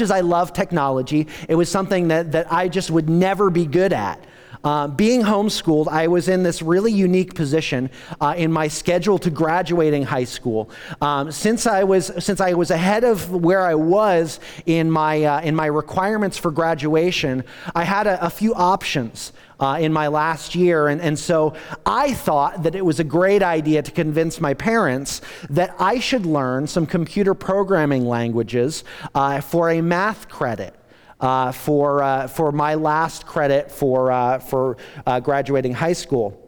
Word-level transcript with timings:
as 0.00 0.10
I 0.10 0.20
love 0.20 0.54
technology, 0.54 1.28
it 1.50 1.54
was 1.54 1.70
something 1.70 2.08
that, 2.08 2.32
that 2.32 2.50
I 2.50 2.68
just 2.68 2.90
would 2.90 3.10
never 3.10 3.50
be 3.50 3.66
good 3.66 3.92
at. 3.92 4.24
Uh, 4.64 4.86
being 4.86 5.22
homeschooled, 5.22 5.88
I 5.88 6.06
was 6.06 6.28
in 6.28 6.42
this 6.42 6.62
really 6.62 6.92
unique 6.92 7.34
position 7.34 7.90
uh, 8.20 8.34
in 8.36 8.52
my 8.52 8.68
schedule 8.68 9.18
to 9.18 9.30
graduating 9.30 10.04
high 10.04 10.24
school. 10.24 10.70
Um, 11.00 11.32
since 11.32 11.66
I 11.66 11.82
was 11.84 12.12
since 12.24 12.40
I 12.40 12.54
was 12.54 12.70
ahead 12.70 13.02
of 13.02 13.30
where 13.30 13.62
I 13.62 13.74
was 13.74 14.38
in 14.66 14.90
my 14.90 15.24
uh, 15.24 15.40
in 15.40 15.56
my 15.56 15.66
requirements 15.66 16.38
for 16.38 16.50
graduation, 16.50 17.44
I 17.74 17.84
had 17.84 18.06
a, 18.06 18.24
a 18.24 18.30
few 18.30 18.54
options. 18.54 19.32
Uh, 19.60 19.78
in 19.78 19.92
my 19.92 20.08
last 20.08 20.56
year. 20.56 20.88
And, 20.88 21.00
and 21.00 21.16
so 21.16 21.54
I 21.86 22.14
thought 22.14 22.64
that 22.64 22.74
it 22.74 22.84
was 22.84 22.98
a 22.98 23.04
great 23.04 23.44
idea 23.44 23.80
to 23.80 23.92
convince 23.92 24.40
my 24.40 24.54
parents 24.54 25.20
that 25.50 25.76
I 25.78 26.00
should 26.00 26.26
learn 26.26 26.66
some 26.66 26.84
computer 26.84 27.32
programming 27.32 28.04
languages 28.04 28.82
uh, 29.14 29.40
for 29.40 29.70
a 29.70 29.80
math 29.80 30.28
credit 30.28 30.74
uh, 31.22 31.52
for, 31.52 32.02
uh, 32.02 32.26
for 32.26 32.52
my 32.52 32.74
last 32.74 33.24
credit 33.24 33.70
for, 33.70 34.12
uh, 34.12 34.38
for 34.40 34.76
uh, 35.06 35.20
graduating 35.20 35.72
high 35.72 35.92
school. 35.92 36.38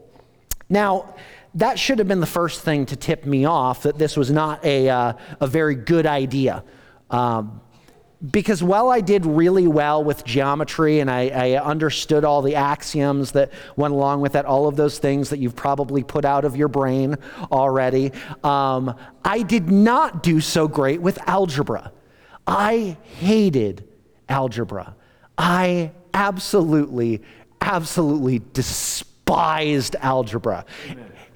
Now, 0.69 1.15
that 1.55 1.79
should 1.79 1.99
have 1.99 2.07
been 2.07 2.19
the 2.19 2.25
first 2.25 2.61
thing 2.61 2.85
to 2.87 2.95
tip 2.97 3.25
me 3.25 3.45
off 3.45 3.83
that 3.83 3.97
this 3.97 4.17
was 4.17 4.29
not 4.29 4.63
a, 4.65 4.89
uh, 4.89 5.13
a 5.39 5.47
very 5.47 5.75
good 5.75 6.05
idea. 6.05 6.63
Um, 7.09 7.61
because 8.31 8.63
while 8.63 8.89
I 8.89 9.01
did 9.01 9.25
really 9.25 9.67
well 9.67 10.03
with 10.03 10.25
geometry 10.25 10.99
and 10.99 11.11
I, 11.11 11.27
I, 11.29 11.61
understood 11.61 12.23
all 12.23 12.41
the 12.41 12.55
axioms 12.55 13.33
that 13.33 13.51
went 13.75 13.93
along 13.93 14.21
with 14.21 14.33
that, 14.33 14.45
all 14.45 14.67
of 14.67 14.75
those 14.75 14.97
things 14.99 15.29
that 15.29 15.39
you've 15.39 15.55
probably 15.55 16.01
put 16.01 16.25
out 16.25 16.43
of 16.43 16.55
your 16.55 16.69
brain 16.69 17.17
already, 17.51 18.11
um, 18.43 18.95
I 19.23 19.43
did 19.43 19.69
not 19.69 20.23
do 20.23 20.41
so 20.41 20.67
great 20.67 21.01
with 21.01 21.19
algebra. 21.27 21.91
I 22.47 22.97
hated 23.03 23.84
algebra. 24.29 24.95
I 25.37 25.91
absolutely, 26.13 27.21
absolutely 27.61 28.41
despised 28.53 29.95
algebra. 29.99 30.65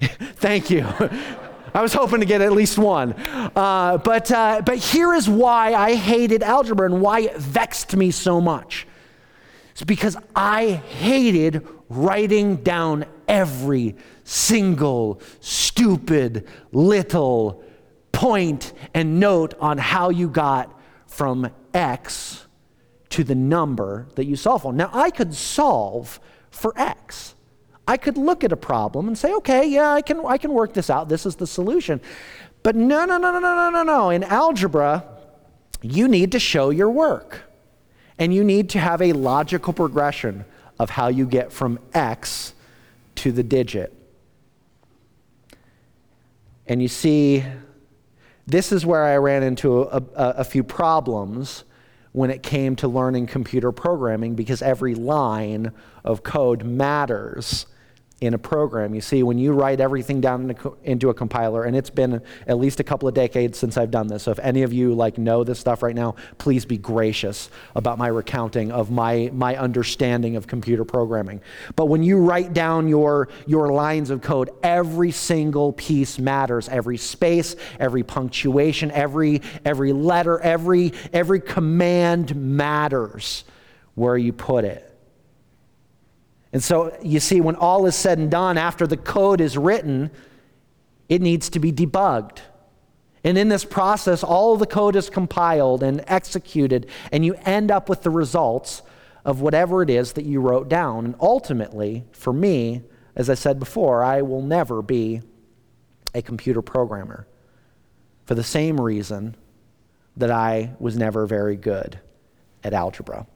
Thank 0.00 0.70
you. 0.70 0.86
I 1.74 1.82
was 1.82 1.92
hoping 1.92 2.20
to 2.20 2.26
get 2.26 2.40
at 2.40 2.52
least 2.52 2.78
one. 2.78 3.12
Uh, 3.12 3.98
but, 3.98 4.30
uh, 4.32 4.62
but 4.64 4.78
here 4.78 5.14
is 5.14 5.28
why 5.28 5.74
I 5.74 5.94
hated 5.94 6.42
algebra 6.42 6.90
and 6.90 7.00
why 7.00 7.20
it 7.20 7.36
vexed 7.36 7.94
me 7.94 8.10
so 8.10 8.40
much. 8.40 8.88
It's 9.70 9.84
because 9.84 10.16
I 10.34 10.66
hated 10.72 11.66
writing 11.88 12.56
down 12.56 13.04
every 13.28 13.96
single 14.24 15.20
stupid 15.40 16.48
little 16.72 17.62
point 18.12 18.72
and 18.92 19.20
note 19.20 19.54
on 19.60 19.78
how 19.78 20.10
you 20.10 20.28
got 20.28 20.78
from 21.06 21.50
X 21.72 22.46
to 23.10 23.24
the 23.24 23.34
number 23.34 24.06
that 24.14 24.24
you 24.24 24.36
solve 24.36 24.62
for. 24.62 24.72
Now, 24.72 24.90
I 24.92 25.10
could 25.10 25.34
solve 25.34 26.20
for 26.50 26.72
x. 26.76 27.34
I 27.86 27.96
could 27.96 28.16
look 28.16 28.44
at 28.44 28.52
a 28.52 28.56
problem 28.56 29.08
and 29.08 29.18
say, 29.18 29.32
okay, 29.34 29.66
yeah, 29.66 29.92
I 29.92 30.00
can, 30.00 30.24
I 30.24 30.38
can 30.38 30.52
work 30.52 30.72
this 30.72 30.90
out. 30.90 31.08
This 31.08 31.26
is 31.26 31.36
the 31.36 31.46
solution. 31.46 32.00
But 32.62 32.76
no, 32.76 33.04
no, 33.04 33.18
no, 33.18 33.32
no, 33.32 33.40
no, 33.40 33.70
no, 33.70 33.82
no. 33.82 34.10
In 34.10 34.22
algebra, 34.22 35.04
you 35.82 36.06
need 36.06 36.32
to 36.32 36.38
show 36.38 36.70
your 36.70 36.90
work. 36.90 37.42
And 38.18 38.32
you 38.32 38.44
need 38.44 38.70
to 38.70 38.78
have 38.78 39.02
a 39.02 39.12
logical 39.12 39.72
progression 39.72 40.44
of 40.78 40.90
how 40.90 41.08
you 41.08 41.26
get 41.26 41.52
from 41.52 41.78
x 41.94 42.54
to 43.16 43.32
the 43.32 43.42
digit. 43.42 43.92
And 46.66 46.80
you 46.80 46.88
see, 46.88 47.44
this 48.46 48.70
is 48.70 48.86
where 48.86 49.04
I 49.04 49.16
ran 49.16 49.42
into 49.42 49.82
a, 49.82 49.96
a, 49.96 50.02
a 50.14 50.44
few 50.44 50.62
problems 50.62 51.64
when 52.12 52.30
it 52.30 52.42
came 52.42 52.76
to 52.76 52.88
learning 52.88 53.26
computer 53.26 53.72
programming 53.72 54.34
because 54.34 54.62
every 54.62 54.94
line 54.94 55.72
of 56.04 56.22
code 56.22 56.64
matters 56.64 57.66
in 58.20 58.34
a 58.34 58.38
program. 58.38 58.94
You 58.94 59.00
see, 59.00 59.22
when 59.22 59.38
you 59.38 59.52
write 59.52 59.80
everything 59.80 60.20
down 60.20 60.54
into 60.84 61.08
a 61.08 61.14
compiler, 61.14 61.64
and 61.64 61.74
it's 61.74 61.88
been 61.88 62.20
at 62.46 62.58
least 62.58 62.78
a 62.78 62.84
couple 62.84 63.08
of 63.08 63.14
decades 63.14 63.58
since 63.58 63.78
I've 63.78 63.90
done 63.90 64.08
this. 64.08 64.24
So 64.24 64.30
if 64.30 64.38
any 64.40 64.62
of 64.62 64.72
you 64.72 64.94
like 64.94 65.16
know 65.16 65.42
this 65.42 65.58
stuff 65.58 65.82
right 65.82 65.94
now, 65.94 66.16
please 66.36 66.64
be 66.64 66.76
gracious 66.76 67.48
about 67.74 67.96
my 67.96 68.08
recounting 68.08 68.72
of 68.72 68.90
my 68.90 69.30
my 69.32 69.56
understanding 69.56 70.36
of 70.36 70.46
computer 70.46 70.84
programming. 70.84 71.40
But 71.76 71.86
when 71.86 72.02
you 72.02 72.18
write 72.18 72.52
down 72.52 72.88
your 72.88 73.28
your 73.46 73.72
lines 73.72 74.10
of 74.10 74.20
code, 74.20 74.50
every 74.62 75.12
single 75.12 75.72
piece 75.72 76.18
matters. 76.18 76.68
Every 76.68 76.98
space, 76.98 77.56
every 77.78 78.02
punctuation, 78.02 78.90
every 78.90 79.40
every 79.64 79.92
letter, 79.92 80.38
every 80.40 80.92
every 81.12 81.40
command 81.40 82.36
matters 82.36 83.44
where 83.94 84.16
you 84.16 84.32
put 84.32 84.64
it. 84.64 84.89
And 86.52 86.62
so 86.62 86.96
you 87.02 87.20
see, 87.20 87.40
when 87.40 87.56
all 87.56 87.86
is 87.86 87.94
said 87.94 88.18
and 88.18 88.30
done, 88.30 88.58
after 88.58 88.86
the 88.86 88.96
code 88.96 89.40
is 89.40 89.56
written, 89.56 90.10
it 91.08 91.22
needs 91.22 91.48
to 91.50 91.60
be 91.60 91.72
debugged. 91.72 92.38
And 93.22 93.36
in 93.36 93.48
this 93.48 93.64
process, 93.64 94.22
all 94.24 94.56
the 94.56 94.66
code 94.66 94.96
is 94.96 95.10
compiled 95.10 95.82
and 95.82 96.02
executed, 96.06 96.88
and 97.12 97.24
you 97.24 97.34
end 97.44 97.70
up 97.70 97.88
with 97.88 98.02
the 98.02 98.10
results 98.10 98.82
of 99.24 99.42
whatever 99.42 99.82
it 99.82 99.90
is 99.90 100.12
that 100.14 100.24
you 100.24 100.40
wrote 100.40 100.68
down. 100.68 101.04
And 101.04 101.14
ultimately, 101.20 102.04
for 102.12 102.32
me, 102.32 102.82
as 103.14 103.28
I 103.28 103.34
said 103.34 103.58
before, 103.58 104.02
I 104.02 104.22
will 104.22 104.42
never 104.42 104.80
be 104.80 105.20
a 106.14 106.22
computer 106.22 106.62
programmer 106.62 107.26
for 108.24 108.34
the 108.34 108.42
same 108.42 108.80
reason 108.80 109.36
that 110.16 110.30
I 110.30 110.72
was 110.78 110.96
never 110.96 111.26
very 111.26 111.56
good 111.56 112.00
at 112.64 112.72
algebra. 112.72 113.26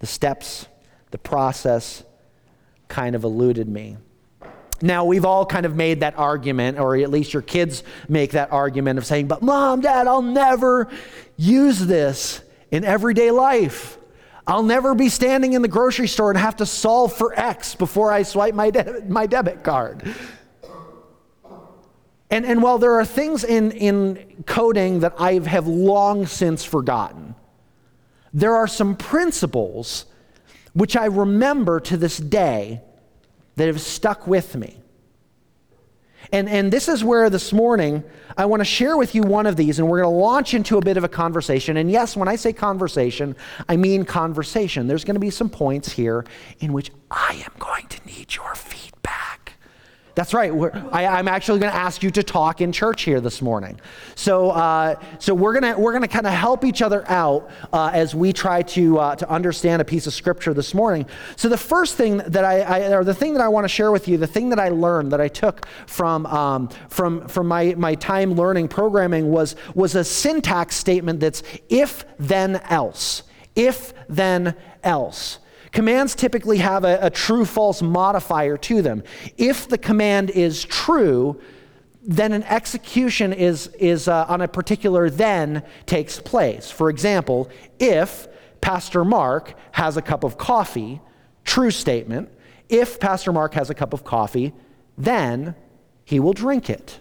The 0.00 0.06
steps, 0.06 0.66
the 1.10 1.18
process, 1.18 2.02
kind 2.88 3.14
of 3.14 3.24
eluded 3.24 3.68
me. 3.68 3.96
Now, 4.82 5.04
we've 5.06 5.24
all 5.24 5.46
kind 5.46 5.64
of 5.64 5.74
made 5.74 6.00
that 6.00 6.18
argument, 6.18 6.78
or 6.78 6.96
at 6.96 7.10
least 7.10 7.32
your 7.32 7.42
kids 7.42 7.82
make 8.08 8.32
that 8.32 8.52
argument 8.52 8.98
of 8.98 9.06
saying, 9.06 9.26
But 9.26 9.42
mom, 9.42 9.80
dad, 9.80 10.06
I'll 10.06 10.22
never 10.22 10.88
use 11.36 11.78
this 11.78 12.42
in 12.70 12.84
everyday 12.84 13.30
life. 13.30 13.98
I'll 14.46 14.62
never 14.62 14.94
be 14.94 15.08
standing 15.08 15.54
in 15.54 15.62
the 15.62 15.68
grocery 15.68 16.06
store 16.06 16.30
and 16.30 16.38
have 16.38 16.56
to 16.56 16.66
solve 16.66 17.12
for 17.12 17.38
X 17.38 17.74
before 17.74 18.12
I 18.12 18.22
swipe 18.22 18.54
my, 18.54 18.70
de- 18.70 19.02
my 19.08 19.26
debit 19.26 19.64
card. 19.64 20.14
And, 22.30 22.44
and 22.44 22.62
while 22.62 22.78
there 22.78 22.94
are 22.94 23.04
things 23.04 23.44
in, 23.44 23.72
in 23.72 24.44
coding 24.46 25.00
that 25.00 25.14
I 25.18 25.34
have 25.34 25.66
long 25.66 26.26
since 26.26 26.64
forgotten, 26.64 27.34
there 28.32 28.54
are 28.54 28.66
some 28.66 28.96
principles 28.96 30.06
which 30.76 30.94
I 30.94 31.06
remember 31.06 31.80
to 31.80 31.96
this 31.96 32.18
day 32.18 32.82
that 33.56 33.66
have 33.66 33.80
stuck 33.80 34.26
with 34.26 34.54
me. 34.54 34.76
And, 36.32 36.50
and 36.50 36.70
this 36.70 36.86
is 36.86 37.02
where 37.02 37.30
this 37.30 37.50
morning 37.50 38.04
I 38.36 38.44
want 38.44 38.60
to 38.60 38.64
share 38.64 38.94
with 38.98 39.14
you 39.14 39.22
one 39.22 39.46
of 39.46 39.56
these, 39.56 39.78
and 39.78 39.88
we're 39.88 40.02
going 40.02 40.12
to 40.12 40.18
launch 40.18 40.52
into 40.52 40.76
a 40.76 40.82
bit 40.82 40.98
of 40.98 41.04
a 41.04 41.08
conversation. 41.08 41.78
And 41.78 41.90
yes, 41.90 42.14
when 42.14 42.28
I 42.28 42.36
say 42.36 42.52
conversation, 42.52 43.36
I 43.70 43.76
mean 43.76 44.04
conversation. 44.04 44.86
There's 44.86 45.04
going 45.04 45.14
to 45.14 45.20
be 45.20 45.30
some 45.30 45.48
points 45.48 45.92
here 45.92 46.26
in 46.60 46.74
which 46.74 46.90
I 47.10 47.42
am 47.46 47.52
going 47.58 47.86
to 47.86 48.04
need 48.04 48.34
your 48.34 48.54
feedback. 48.54 48.85
That's 50.16 50.32
right. 50.32 50.50
I, 50.92 51.18
am 51.18 51.28
actually 51.28 51.60
going 51.60 51.70
to 51.70 51.78
ask 51.78 52.02
you 52.02 52.10
to 52.12 52.22
talk 52.22 52.62
in 52.62 52.72
church 52.72 53.02
here 53.02 53.20
this 53.20 53.42
morning. 53.42 53.78
So, 54.14 54.48
uh, 54.48 54.98
so 55.18 55.34
we're 55.34 55.60
going 55.60 55.78
we're 55.78 55.92
to 55.98 56.08
kind 56.08 56.26
of 56.26 56.32
help 56.32 56.64
each 56.64 56.80
other 56.80 57.04
out 57.06 57.50
uh, 57.70 57.90
as 57.92 58.14
we 58.14 58.32
try 58.32 58.62
to 58.62 58.98
uh, 58.98 59.16
to 59.16 59.28
understand 59.28 59.82
a 59.82 59.84
piece 59.84 60.06
of 60.06 60.14
scripture 60.14 60.54
this 60.54 60.72
morning. 60.72 61.04
So, 61.36 61.50
the 61.50 61.58
first 61.58 61.96
thing 61.96 62.16
that 62.16 62.46
I, 62.46 62.60
I, 62.60 62.96
or 62.96 63.04
the 63.04 63.12
thing 63.12 63.34
that 63.34 63.42
I 63.42 63.48
want 63.48 63.64
to 63.64 63.68
share 63.68 63.92
with 63.92 64.08
you, 64.08 64.16
the 64.16 64.26
thing 64.26 64.48
that 64.48 64.58
I 64.58 64.70
learned 64.70 65.12
that 65.12 65.20
I 65.20 65.28
took 65.28 65.66
from 65.86 66.24
um, 66.24 66.68
from 66.88 67.28
from 67.28 67.46
my 67.46 67.74
my 67.76 67.94
time 67.94 68.32
learning 68.32 68.68
programming 68.68 69.30
was 69.30 69.54
was 69.74 69.94
a 69.96 70.02
syntax 70.02 70.76
statement 70.76 71.20
that's 71.20 71.42
if 71.68 72.06
then 72.18 72.56
else, 72.70 73.22
if 73.54 73.92
then 74.08 74.56
else. 74.82 75.40
Commands 75.76 76.14
typically 76.14 76.56
have 76.56 76.84
a, 76.84 76.98
a 77.02 77.10
true 77.10 77.44
false 77.44 77.82
modifier 77.82 78.56
to 78.56 78.80
them. 78.80 79.02
If 79.36 79.68
the 79.68 79.76
command 79.76 80.30
is 80.30 80.64
true, 80.64 81.38
then 82.02 82.32
an 82.32 82.44
execution 82.44 83.34
is, 83.34 83.66
is 83.78 84.08
uh, 84.08 84.24
on 84.26 84.40
a 84.40 84.48
particular 84.48 85.10
then 85.10 85.62
takes 85.84 86.18
place. 86.18 86.70
For 86.70 86.88
example, 86.88 87.50
if 87.78 88.26
Pastor 88.62 89.04
Mark 89.04 89.52
has 89.72 89.98
a 89.98 90.00
cup 90.00 90.24
of 90.24 90.38
coffee, 90.38 90.98
true 91.44 91.70
statement, 91.70 92.30
if 92.70 92.98
Pastor 92.98 93.30
Mark 93.30 93.52
has 93.52 93.68
a 93.68 93.74
cup 93.74 93.92
of 93.92 94.02
coffee, 94.02 94.54
then 94.96 95.54
he 96.06 96.18
will 96.20 96.32
drink 96.32 96.70
it. 96.70 97.00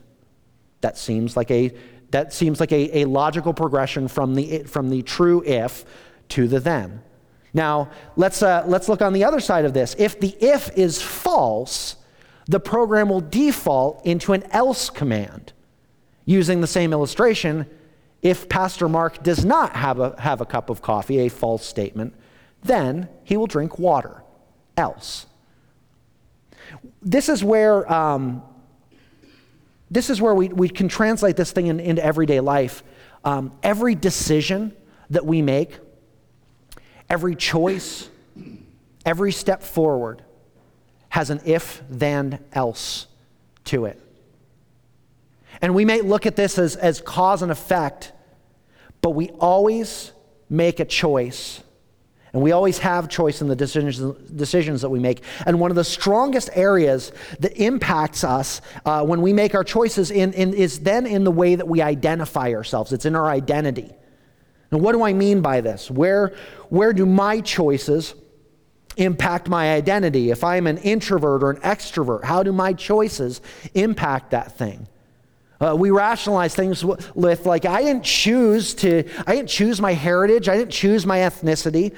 That 0.81 0.97
seems 0.97 1.37
like 1.37 1.49
a, 1.49 1.71
that 2.09 2.33
seems 2.33 2.59
like 2.59 2.73
a, 2.73 3.03
a 3.03 3.05
logical 3.05 3.53
progression 3.53 4.09
from 4.09 4.35
the, 4.35 4.63
from 4.63 4.89
the 4.89 5.01
true 5.01 5.41
if 5.45 5.85
to 6.27 6.49
the 6.49 6.59
then. 6.59 7.01
Now, 7.55 7.89
let's, 8.17 8.43
uh, 8.43 8.65
let's 8.67 8.89
look 8.89 9.01
on 9.01 9.13
the 9.13 9.23
other 9.23 9.39
side 9.39 9.63
of 9.63 9.73
this. 9.73 9.95
If 9.97 10.19
the 10.19 10.35
if 10.41 10.77
is 10.77 11.01
false, 11.01 11.95
the 12.47 12.59
program 12.59 13.07
will 13.07 13.21
default 13.21 14.05
into 14.05 14.33
an 14.33 14.43
else 14.51 14.91
command. 14.91 15.53
Using 16.25 16.59
the 16.59 16.67
same 16.67 16.91
illustration, 16.91 17.65
If 18.25 18.49
Pastor 18.49 18.89
Mark 18.89 19.21
does 19.21 19.45
not 19.45 19.75
have 19.75 19.99
a, 19.99 20.19
have 20.19 20.41
a 20.41 20.47
cup 20.47 20.71
of 20.71 20.81
coffee, 20.81 21.19
a 21.19 21.29
false 21.29 21.63
statement, 21.63 22.15
then 22.63 23.07
he 23.23 23.37
will 23.37 23.45
drink 23.45 23.77
water. 23.77 24.23
Else. 24.75 25.27
This 27.03 27.29
is 27.29 27.43
where, 27.43 27.89
um, 27.89 28.41
this 29.91 30.09
is 30.09 30.19
where 30.19 30.33
we, 30.33 30.47
we 30.47 30.69
can 30.69 30.89
translate 30.89 31.37
this 31.37 31.51
thing 31.51 31.67
in, 31.67 31.79
into 31.79 32.03
everyday 32.03 32.39
life. 32.39 32.83
Um, 33.23 33.51
every 33.61 33.93
decision 33.93 34.73
that 35.11 35.25
we 35.25 35.43
make, 35.43 35.77
every 37.09 37.35
choice, 37.35 38.09
every 39.05 39.31
step 39.31 39.63
forward 39.63 40.21
has 41.09 41.29
an 41.29 41.41
if 41.45 41.81
then 41.89 42.43
else 42.53 43.07
to 43.65 43.85
it. 43.85 44.01
And 45.61 45.73
we 45.73 45.85
may 45.85 46.01
look 46.01 46.25
at 46.25 46.35
this 46.35 46.57
as, 46.59 46.75
as 46.75 47.01
cause 47.01 47.41
and 47.41 47.51
effect, 47.51 48.11
but 49.01 49.11
we 49.11 49.29
always 49.29 50.11
make 50.49 50.79
a 50.79 50.85
choice. 50.85 51.61
And 52.33 52.41
we 52.41 52.51
always 52.51 52.79
have 52.79 53.07
choice 53.07 53.41
in 53.41 53.47
the 53.47 53.55
decisions, 53.55 53.97
decisions 54.29 54.81
that 54.81 54.89
we 54.89 54.99
make. 54.99 55.23
And 55.45 55.59
one 55.59 55.71
of 55.71 55.75
the 55.75 55.85
strongest 55.85 56.49
areas 56.53 57.13
that 57.39 57.55
impacts 57.55 58.25
us 58.25 58.59
uh, 58.85 59.05
when 59.05 59.21
we 59.21 59.31
make 59.31 59.55
our 59.55 59.63
choices 59.63 60.11
in, 60.11 60.33
in, 60.33 60.53
is 60.53 60.81
then 60.81 61.05
in 61.05 61.23
the 61.23 61.31
way 61.31 61.55
that 61.55 61.67
we 61.67 61.81
identify 61.81 62.53
ourselves. 62.53 62.91
It's 62.91 63.05
in 63.05 63.15
our 63.15 63.27
identity. 63.27 63.93
And 64.75 64.83
what 64.83 64.91
do 64.91 65.03
I 65.03 65.13
mean 65.13 65.39
by 65.39 65.61
this? 65.61 65.89
Where, 65.89 66.35
where 66.67 66.91
do 66.91 67.05
my 67.05 67.39
choices 67.39 68.13
impact 68.97 69.47
my 69.47 69.73
identity? 69.73 70.31
If 70.31 70.43
I'm 70.43 70.67
an 70.67 70.79
introvert 70.79 71.43
or 71.43 71.51
an 71.51 71.61
extrovert, 71.61 72.25
how 72.25 72.43
do 72.43 72.51
my 72.51 72.73
choices 72.73 73.39
impact 73.73 74.31
that 74.31 74.57
thing? 74.57 74.89
Uh, 75.61 75.77
we 75.79 75.91
rationalize 75.91 76.53
things 76.55 76.83
with 76.83 77.45
like 77.45 77.63
I 77.63 77.83
didn't 77.83 78.03
choose 78.03 78.73
to, 78.75 79.09
I 79.25 79.37
didn't 79.37 79.47
choose 79.47 79.79
my 79.79 79.93
heritage, 79.93 80.49
I 80.49 80.57
didn't 80.57 80.73
choose 80.73 81.05
my 81.05 81.19
ethnicity. 81.19 81.95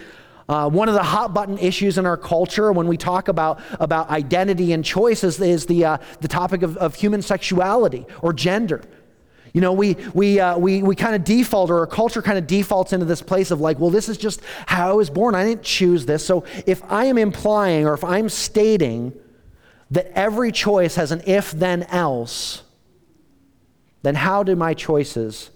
Uh, 0.48 0.70
one 0.70 0.88
of 0.88 0.94
the 0.94 1.02
hot 1.02 1.34
button 1.34 1.58
issues 1.58 1.98
in 1.98 2.06
our 2.06 2.16
culture 2.16 2.72
when 2.72 2.88
we 2.88 2.96
talk 2.96 3.28
about, 3.28 3.60
about 3.80 4.12
identity 4.12 4.72
and 4.72 4.86
choices 4.86 5.42
is 5.42 5.66
the, 5.66 5.84
uh, 5.84 5.98
the 6.22 6.28
topic 6.28 6.62
of, 6.62 6.78
of 6.78 6.94
human 6.94 7.24
sexuality 7.24 8.06
or 8.22 8.34
gender. 8.34 8.84
You 9.54 9.62
know, 9.62 9.74
we, 9.74 9.96
we, 10.14 10.40
uh, 10.40 10.58
we, 10.58 10.84
we 10.84 10.96
kind 10.96 11.16
of 11.16 11.24
default, 11.24 11.70
or 11.70 11.80
our 11.80 11.88
culture 11.88 12.22
kind 12.22 12.38
of 12.38 12.48
defaults 12.48 12.94
into 12.94 13.06
this 13.06 13.22
place 13.22 13.52
of 13.52 13.60
like, 13.60 13.80
well, 13.80 13.90
this 13.90 14.10
is 14.10 14.18
just 14.18 14.42
how 14.66 14.90
I 14.90 14.94
was 14.94 15.10
born. 15.10 15.36
I 15.36 15.46
didn't 15.46 15.64
choose 15.64 16.06
this. 16.06 16.26
So 16.26 16.44
if 16.66 16.84
I 16.92 17.06
am 17.06 17.18
implying 17.18 17.86
or 17.86 17.94
if 17.94 18.04
I'm 18.04 18.30
stating 18.30 19.14
that 19.92 20.12
every 20.18 20.52
choice 20.52 20.96
has 20.96 21.12
an 21.12 21.22
if 21.26 21.52
then 21.52 21.84
else, 21.84 22.64
then 24.04 24.16
how 24.16 24.44
do 24.44 24.56
my 24.56 24.74
choices 24.74 25.50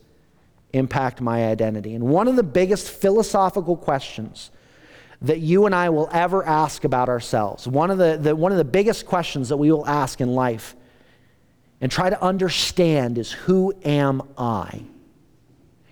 impact 0.74 1.22
my 1.22 1.46
identity? 1.46 1.96
And 1.96 2.06
one 2.06 2.28
of 2.28 2.36
the 2.36 2.44
biggest 2.44 2.90
philosophical 2.90 3.76
questions 3.76 4.52
that 5.22 5.40
you 5.40 5.66
and 5.68 5.76
I 5.76 5.90
will 5.90 6.10
ever 6.12 6.44
ask 6.44 6.84
about 6.84 7.08
ourselves, 7.08 7.68
one 7.68 7.92
of 7.92 7.98
the, 7.98 8.18
the, 8.20 8.36
one 8.36 8.52
of 8.52 8.58
the 8.58 8.66
biggest 8.66 9.06
questions 9.06 9.50
that 9.50 9.58
we 9.58 9.72
will 9.72 9.86
ask 9.86 10.20
in 10.20 10.34
life 10.34 10.76
and 11.82 11.92
try 11.92 12.10
to 12.10 12.22
understand 12.24 13.18
is 13.18 13.32
who 13.32 13.74
am 13.84 14.22
I? 14.38 14.84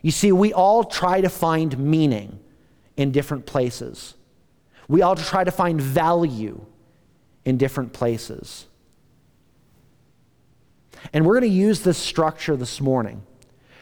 You 0.02 0.12
see, 0.12 0.32
we 0.32 0.54
all 0.54 0.84
try 0.84 1.20
to 1.22 1.30
find 1.30 1.78
meaning 1.78 2.40
in 2.96 3.12
different 3.12 3.46
places. 3.46 4.14
We 4.88 5.02
all 5.02 5.16
try 5.16 5.44
to 5.44 5.52
find 5.52 5.82
value 5.82 6.66
in 7.44 7.58
different 7.58 7.92
places. 7.92 8.68
And 11.12 11.26
we're 11.26 11.40
going 11.40 11.52
to 11.52 11.58
use 11.58 11.82
this 11.82 11.98
structure 11.98 12.56
this 12.56 12.80
morning 12.80 13.24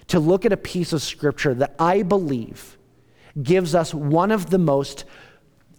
to 0.08 0.20
look 0.20 0.46
at 0.46 0.54
a 0.54 0.58
piece 0.58 0.94
of 0.94 1.02
scripture 1.02 1.54
that 1.56 1.76
I 1.78 2.04
believe 2.04 2.78
gives 3.42 3.76
us 3.76 3.94
one 3.94 4.32
of 4.32 4.50
the 4.50 4.58
most 4.58 5.06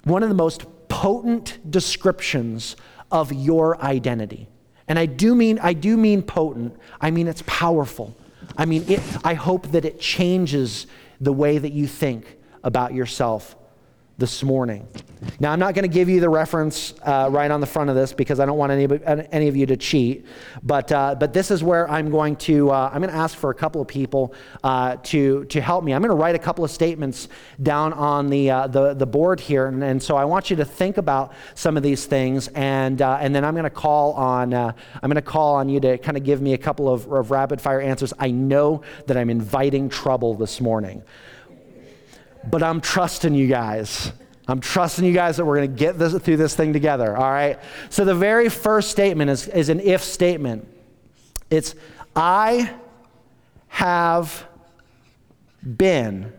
one 0.04 0.22
of 0.22 0.28
the 0.28 0.34
most 0.34 0.64
potent 0.88 1.58
descriptions 1.70 2.76
of 3.10 3.32
your 3.32 3.80
identity. 3.82 4.48
And 4.88 4.98
I 4.98 5.06
do 5.06 5.34
mean 5.34 5.58
I 5.60 5.72
do 5.74 5.96
mean 5.96 6.22
potent. 6.22 6.76
I 7.00 7.10
mean 7.10 7.28
it's 7.28 7.42
powerful. 7.46 8.16
I 8.56 8.64
mean 8.64 8.84
it, 8.88 9.00
I 9.24 9.34
hope 9.34 9.68
that 9.72 9.84
it 9.84 10.00
changes 10.00 10.86
the 11.20 11.32
way 11.32 11.58
that 11.58 11.72
you 11.72 11.86
think 11.86 12.38
about 12.64 12.94
yourself 12.94 13.56
this 14.18 14.42
morning. 14.42 14.86
Now, 15.38 15.52
I'm 15.52 15.60
not 15.60 15.74
going 15.74 15.84
to 15.84 15.92
give 15.94 16.08
you 16.08 16.20
the 16.20 16.28
reference 16.28 16.94
uh, 17.02 17.28
right 17.30 17.50
on 17.50 17.60
the 17.60 17.66
front 17.66 17.88
of 17.88 17.96
this 17.96 18.12
because 18.12 18.40
I 18.40 18.46
don't 18.46 18.58
want 18.58 18.72
any, 18.72 18.88
any 19.30 19.46
of 19.46 19.56
you 19.56 19.64
to 19.66 19.76
cheat. 19.76 20.26
But, 20.62 20.90
uh, 20.90 21.14
but 21.14 21.32
this 21.32 21.52
is 21.52 21.62
where 21.62 21.88
I'm 21.88 22.10
going 22.10 22.36
to, 22.36 22.70
uh, 22.70 22.90
I'm 22.92 23.00
going 23.00 23.12
to 23.12 23.16
ask 23.16 23.36
for 23.36 23.50
a 23.50 23.54
couple 23.54 23.80
of 23.80 23.86
people 23.86 24.34
uh, 24.64 24.96
to, 25.04 25.44
to 25.46 25.60
help 25.60 25.84
me. 25.84 25.94
I'm 25.94 26.02
going 26.02 26.10
to 26.10 26.20
write 26.20 26.34
a 26.34 26.38
couple 26.38 26.64
of 26.64 26.70
statements 26.70 27.28
down 27.62 27.92
on 27.92 28.28
the, 28.28 28.50
uh, 28.50 28.66
the, 28.66 28.94
the 28.94 29.06
board 29.06 29.38
here. 29.38 29.66
And, 29.66 29.82
and, 29.84 30.02
so 30.02 30.16
I 30.16 30.24
want 30.24 30.50
you 30.50 30.56
to 30.56 30.64
think 30.64 30.96
about 30.96 31.32
some 31.54 31.76
of 31.76 31.82
these 31.82 32.06
things. 32.06 32.48
And, 32.48 33.00
uh, 33.02 33.18
and 33.20 33.34
then 33.34 33.44
I'm 33.44 33.54
going 33.54 33.64
to 33.64 33.70
call 33.70 34.14
on, 34.14 34.52
I'm 34.54 34.74
going 35.02 35.14
to 35.14 35.22
call 35.22 35.56
on 35.56 35.68
you 35.68 35.78
to 35.80 35.98
kind 35.98 36.16
of 36.16 36.24
give 36.24 36.40
me 36.40 36.54
a 36.54 36.58
couple 36.58 36.92
of, 36.92 37.10
of 37.12 37.30
rapid 37.30 37.60
fire 37.60 37.80
answers. 37.80 38.12
I 38.18 38.30
know 38.30 38.82
that 39.06 39.16
I'm 39.16 39.30
inviting 39.30 39.88
trouble 39.88 40.34
this 40.34 40.60
morning 40.60 41.02
but 42.50 42.62
I'm 42.62 42.80
trusting 42.80 43.34
you 43.34 43.46
guys. 43.46 44.12
I'm 44.46 44.60
trusting 44.60 45.04
you 45.04 45.12
guys 45.12 45.36
that 45.36 45.44
we're 45.44 45.56
going 45.56 45.70
to 45.70 45.76
get 45.76 45.98
this, 45.98 46.16
through 46.22 46.38
this 46.38 46.56
thing 46.56 46.72
together, 46.72 47.16
all 47.16 47.30
right? 47.30 47.58
So 47.90 48.04
the 48.04 48.14
very 48.14 48.48
first 48.48 48.90
statement 48.90 49.30
is, 49.30 49.46
is 49.48 49.68
an 49.68 49.80
if 49.80 50.02
statement. 50.02 50.66
It's, 51.50 51.74
I 52.16 52.72
have 53.68 54.46
been. 55.76 56.32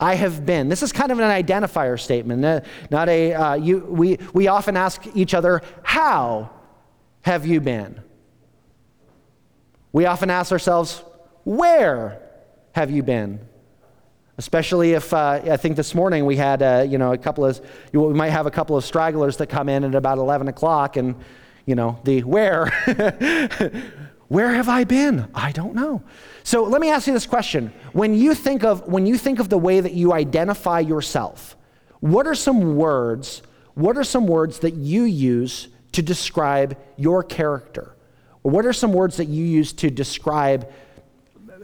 I 0.00 0.14
have 0.14 0.46
been. 0.46 0.70
This 0.70 0.82
is 0.82 0.92
kind 0.92 1.12
of 1.12 1.18
an 1.18 1.44
identifier 1.44 2.00
statement, 2.00 2.64
not 2.90 3.08
a, 3.10 3.34
uh, 3.34 3.54
you, 3.54 3.80
we, 3.80 4.18
we 4.32 4.48
often 4.48 4.76
ask 4.76 5.02
each 5.14 5.34
other, 5.34 5.60
how 5.82 6.48
have 7.22 7.44
you 7.44 7.60
been? 7.60 8.00
We 9.92 10.06
often 10.06 10.30
ask 10.30 10.50
ourselves, 10.52 11.02
where 11.44 12.22
have 12.72 12.90
you 12.90 13.02
been? 13.02 13.46
Especially 14.40 14.92
if 14.92 15.12
uh, 15.12 15.38
I 15.44 15.58
think 15.58 15.76
this 15.76 15.94
morning 15.94 16.24
we 16.24 16.34
had 16.34 16.62
uh, 16.62 16.86
you 16.88 16.96
know 16.96 17.12
a 17.12 17.18
couple 17.18 17.44
of 17.44 17.60
we 17.92 18.14
might 18.14 18.30
have 18.30 18.46
a 18.46 18.50
couple 18.50 18.74
of 18.74 18.86
stragglers 18.86 19.36
that 19.36 19.48
come 19.48 19.68
in 19.68 19.84
at 19.84 19.94
about 19.94 20.16
11 20.16 20.48
o'clock 20.48 20.96
and 20.96 21.14
you 21.66 21.74
know 21.74 22.00
the 22.04 22.22
where 22.22 22.70
where 24.28 24.54
have 24.54 24.66
I 24.66 24.84
been? 24.84 25.28
I 25.34 25.52
don't 25.52 25.74
know. 25.74 26.02
So 26.42 26.64
let 26.64 26.80
me 26.80 26.88
ask 26.88 27.06
you 27.06 27.12
this 27.12 27.26
question: 27.26 27.70
When 27.92 28.14
you 28.14 28.34
think 28.34 28.64
of 28.64 28.88
when 28.88 29.04
you 29.04 29.18
think 29.18 29.40
of 29.40 29.50
the 29.50 29.58
way 29.58 29.78
that 29.78 29.92
you 29.92 30.14
identify 30.14 30.80
yourself, 30.80 31.54
what 32.00 32.26
are 32.26 32.34
some 32.34 32.76
words? 32.76 33.42
What 33.74 33.98
are 33.98 34.04
some 34.04 34.26
words 34.26 34.60
that 34.60 34.72
you 34.72 35.02
use 35.02 35.68
to 35.92 36.00
describe 36.00 36.78
your 36.96 37.22
character? 37.22 37.94
What 38.40 38.64
are 38.64 38.72
some 38.72 38.94
words 38.94 39.18
that 39.18 39.28
you 39.28 39.44
use 39.44 39.74
to 39.74 39.90
describe 39.90 40.72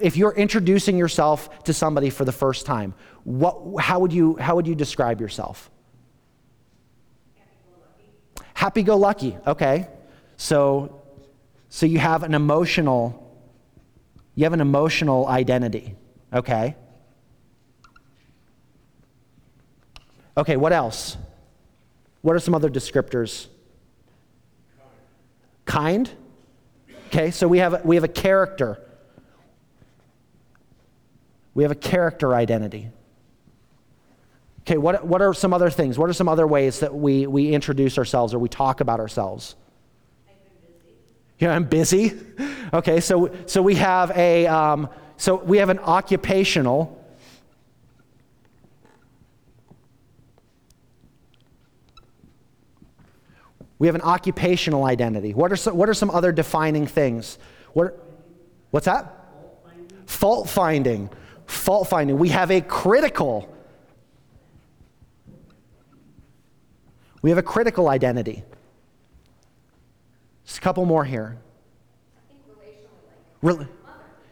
if 0.01 0.17
you're 0.17 0.35
introducing 0.35 0.97
yourself 0.97 1.65
to 1.65 1.73
somebody 1.73 2.11
for 2.11 2.25
the 2.25 2.33
first 2.33 2.67
time, 2.67 2.95
what, 3.25 3.83
how, 3.83 4.01
would 4.01 4.13
you, 4.13 4.37
how 4.37 4.57
would 4.57 4.67
you 4.67 4.75
describe 4.75 5.21
yourself? 5.21 5.71
Happy 8.55 8.83
go 8.83 8.97
lucky. 8.97 9.37
Okay. 9.47 9.89
So, 10.37 11.03
so 11.69 11.87
you 11.87 11.99
have 11.99 12.23
an 12.23 12.35
emotional, 12.35 13.39
you 14.35 14.45
have 14.45 14.53
an 14.53 14.61
emotional 14.61 15.27
identity. 15.27 15.95
Okay. 16.33 16.77
Okay, 20.39 20.57
what 20.57 20.73
else? 20.73 21.17
What 22.21 22.37
are 22.37 22.41
some 22.41 22.55
other 22.55 22.69
descriptors? 22.69 23.47
Kind. 25.65 26.11
Okay, 27.09 27.31
so 27.31 27.49
we 27.49 27.59
have, 27.59 27.85
we 27.85 27.97
have 27.97 28.05
a 28.05 28.09
character. 28.09 28.86
We 31.57 31.63
have 31.63 31.73
a 31.73 31.75
character 31.75 32.35
identity. 32.35 32.91
Okay, 34.61 34.77
what, 34.77 35.07
what 35.07 35.23
are 35.23 35.33
some 35.33 35.55
other 35.55 35.71
things? 35.71 35.99
What 35.99 36.11
are 36.11 36.13
some 36.13 36.29
other 36.29 36.47
ways 36.47 36.81
that 36.81 36.95
we, 36.95 37.27
we 37.27 37.55
introduce 37.55 37.97
ourselves 37.97 38.35
or 38.35 38.39
we 38.39 38.51
talk 38.51 38.83
about 38.83 39.01
ourselves? 39.01 39.57
Yeah, 41.39 41.55
I'm 41.55 41.65
busy. 41.65 42.13
Okay, 42.75 42.99
so, 42.99 43.33
so 43.47 43.63
we 43.63 43.77
have 43.77 44.11
a 44.17 44.45
um, 44.49 44.89
so 45.17 45.37
we 45.37 45.59
have 45.59 45.69
an 45.69 45.79
occupational. 45.79 47.01
We 53.79 53.87
have 53.87 53.95
an 53.95 54.03
occupational 54.03 54.85
identity. 54.85 55.33
What 55.33 55.53
are 55.53 55.57
some, 55.57 55.77
what 55.77 55.89
are 55.89 55.95
some 55.95 56.11
other 56.11 56.33
defining 56.33 56.89
things? 56.89 57.39
What, 57.73 58.05
what's 58.73 58.87
that? 58.87 59.15
Fault 59.37 59.61
finding. 59.65 60.07
Fault 60.07 60.49
finding 60.49 61.11
fault 61.47 61.89
finding. 61.89 62.19
We 62.19 62.29
have 62.31 62.51
a 62.51 62.61
critical. 62.61 63.53
We 67.23 67.31
have 67.31 67.39
a 67.39 67.43
critical 67.43 67.89
identity. 67.89 68.45
Just 70.45 70.59
a 70.59 70.61
couple 70.61 70.85
more 70.85 71.05
here. 71.05 71.39
Rel- 73.43 73.67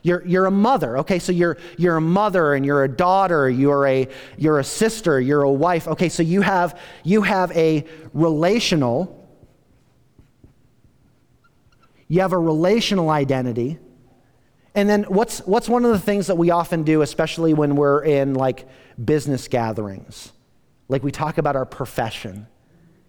You're, 0.02 0.24
you're 0.26 0.46
a 0.46 0.50
mother. 0.50 0.98
Okay, 0.98 1.18
so 1.18 1.32
you're, 1.32 1.56
you're 1.78 1.96
a 1.96 2.00
mother 2.00 2.54
and 2.54 2.64
you're 2.64 2.84
a 2.84 2.88
daughter, 2.88 3.48
you're 3.48 3.86
a, 3.86 4.06
you're 4.36 4.58
a 4.58 4.64
sister, 4.64 5.20
you're 5.20 5.42
a 5.42 5.50
wife. 5.50 5.88
Okay, 5.88 6.08
so 6.10 6.22
you 6.22 6.42
have, 6.42 6.78
you 7.04 7.22
have 7.22 7.50
a 7.52 7.84
relational, 8.12 9.28
you 12.06 12.20
have 12.20 12.32
a 12.32 12.38
relational 12.38 13.08
identity. 13.08 13.78
And 14.74 14.88
then 14.88 15.04
what's, 15.04 15.38
what's 15.40 15.68
one 15.68 15.84
of 15.84 15.92
the 15.92 15.98
things 15.98 16.26
that 16.26 16.36
we 16.36 16.50
often 16.50 16.82
do, 16.82 17.02
especially 17.02 17.54
when 17.54 17.76
we're 17.76 18.02
in 18.02 18.34
like 18.34 18.66
business 19.02 19.46
gatherings? 19.46 20.32
Like 20.88 21.02
we 21.02 21.12
talk 21.12 21.38
about 21.38 21.54
our 21.54 21.64
profession. 21.64 22.46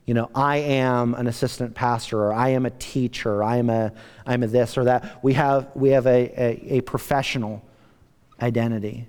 You 0.06 0.14
know, 0.14 0.30
I 0.36 0.58
am 0.58 1.16
an 1.16 1.26
assistant 1.26 1.74
pastor, 1.74 2.20
or 2.20 2.34
I 2.34 2.50
am 2.50 2.68
a 2.68 2.70
teacher, 2.70 3.44
I 3.44 3.58
am 3.58 3.72
a, 3.72 3.92
I'm 4.26 4.44
a 4.44 4.48
this 4.48 4.78
or 4.78 4.84
that. 4.84 5.24
We 5.24 5.34
have, 5.34 5.72
we 5.74 5.90
have 5.90 6.06
a, 6.06 6.32
a, 6.38 6.78
a 6.78 6.82
professional 6.82 7.64
identity. 8.40 9.08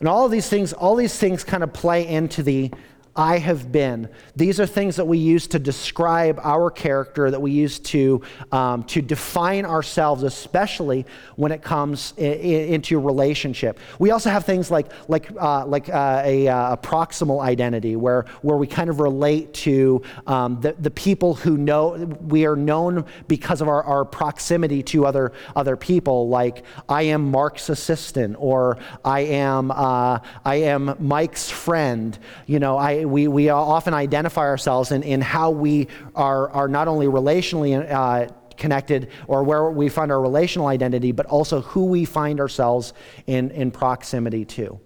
And 0.00 0.08
all 0.08 0.26
of 0.26 0.30
these 0.30 0.48
things, 0.48 0.74
all 0.74 0.96
these 0.96 1.16
things 1.16 1.44
kind 1.44 1.62
of 1.62 1.72
play 1.72 2.06
into 2.06 2.42
the 2.42 2.70
I 3.16 3.38
have 3.38 3.72
been. 3.72 4.08
These 4.36 4.60
are 4.60 4.66
things 4.66 4.96
that 4.96 5.04
we 5.04 5.18
use 5.18 5.48
to 5.48 5.58
describe 5.58 6.40
our 6.42 6.70
character, 6.70 7.30
that 7.30 7.40
we 7.40 7.50
use 7.50 7.80
to, 7.80 8.22
um, 8.52 8.84
to 8.84 9.02
define 9.02 9.66
ourselves, 9.66 10.22
especially 10.22 11.06
when 11.36 11.50
it 11.50 11.62
comes 11.62 12.14
in, 12.16 12.32
in, 12.34 12.74
into 12.74 13.00
relationship. 13.00 13.78
We 13.98 14.12
also 14.12 14.30
have 14.30 14.44
things 14.44 14.70
like, 14.70 14.92
like, 15.08 15.30
uh, 15.40 15.66
like 15.66 15.88
uh, 15.88 16.22
a, 16.24 16.48
uh, 16.48 16.72
a, 16.74 16.76
proximal 16.76 17.42
identity, 17.42 17.96
where, 17.96 18.26
where 18.42 18.56
we 18.56 18.66
kind 18.66 18.88
of 18.88 19.00
relate 19.00 19.52
to 19.54 20.02
um, 20.26 20.60
the, 20.60 20.74
the 20.78 20.90
people 20.90 21.34
who 21.34 21.56
know, 21.56 21.96
we 22.20 22.46
are 22.46 22.56
known 22.56 23.04
because 23.26 23.60
of 23.60 23.68
our, 23.68 23.82
our 23.82 24.04
proximity 24.04 24.82
to 24.84 25.04
other, 25.04 25.32
other 25.56 25.76
people, 25.76 26.28
like 26.28 26.64
I 26.88 27.02
am 27.02 27.30
Mark's 27.30 27.68
assistant, 27.68 28.36
or 28.38 28.78
I 29.04 29.20
am, 29.20 29.70
uh, 29.72 30.20
I 30.44 30.56
am 30.56 30.96
Mike's 31.00 31.50
friend. 31.50 32.18
You 32.46 32.60
know, 32.60 32.76
I, 32.76 32.99
we, 33.04 33.28
we 33.28 33.48
often 33.48 33.94
identify 33.94 34.42
ourselves 34.42 34.92
in, 34.92 35.02
in 35.02 35.20
how 35.20 35.50
we 35.50 35.88
are, 36.14 36.50
are 36.50 36.68
not 36.68 36.88
only 36.88 37.06
relationally 37.06 37.90
uh, 37.90 38.32
connected 38.56 39.10
or 39.26 39.42
where 39.42 39.70
we 39.70 39.88
find 39.88 40.12
our 40.12 40.20
relational 40.20 40.68
identity, 40.68 41.12
but 41.12 41.26
also 41.26 41.62
who 41.62 41.86
we 41.86 42.04
find 42.04 42.40
ourselves 42.40 42.92
in, 43.26 43.50
in 43.50 43.70
proximity 43.70 44.44
to. 44.44 44.78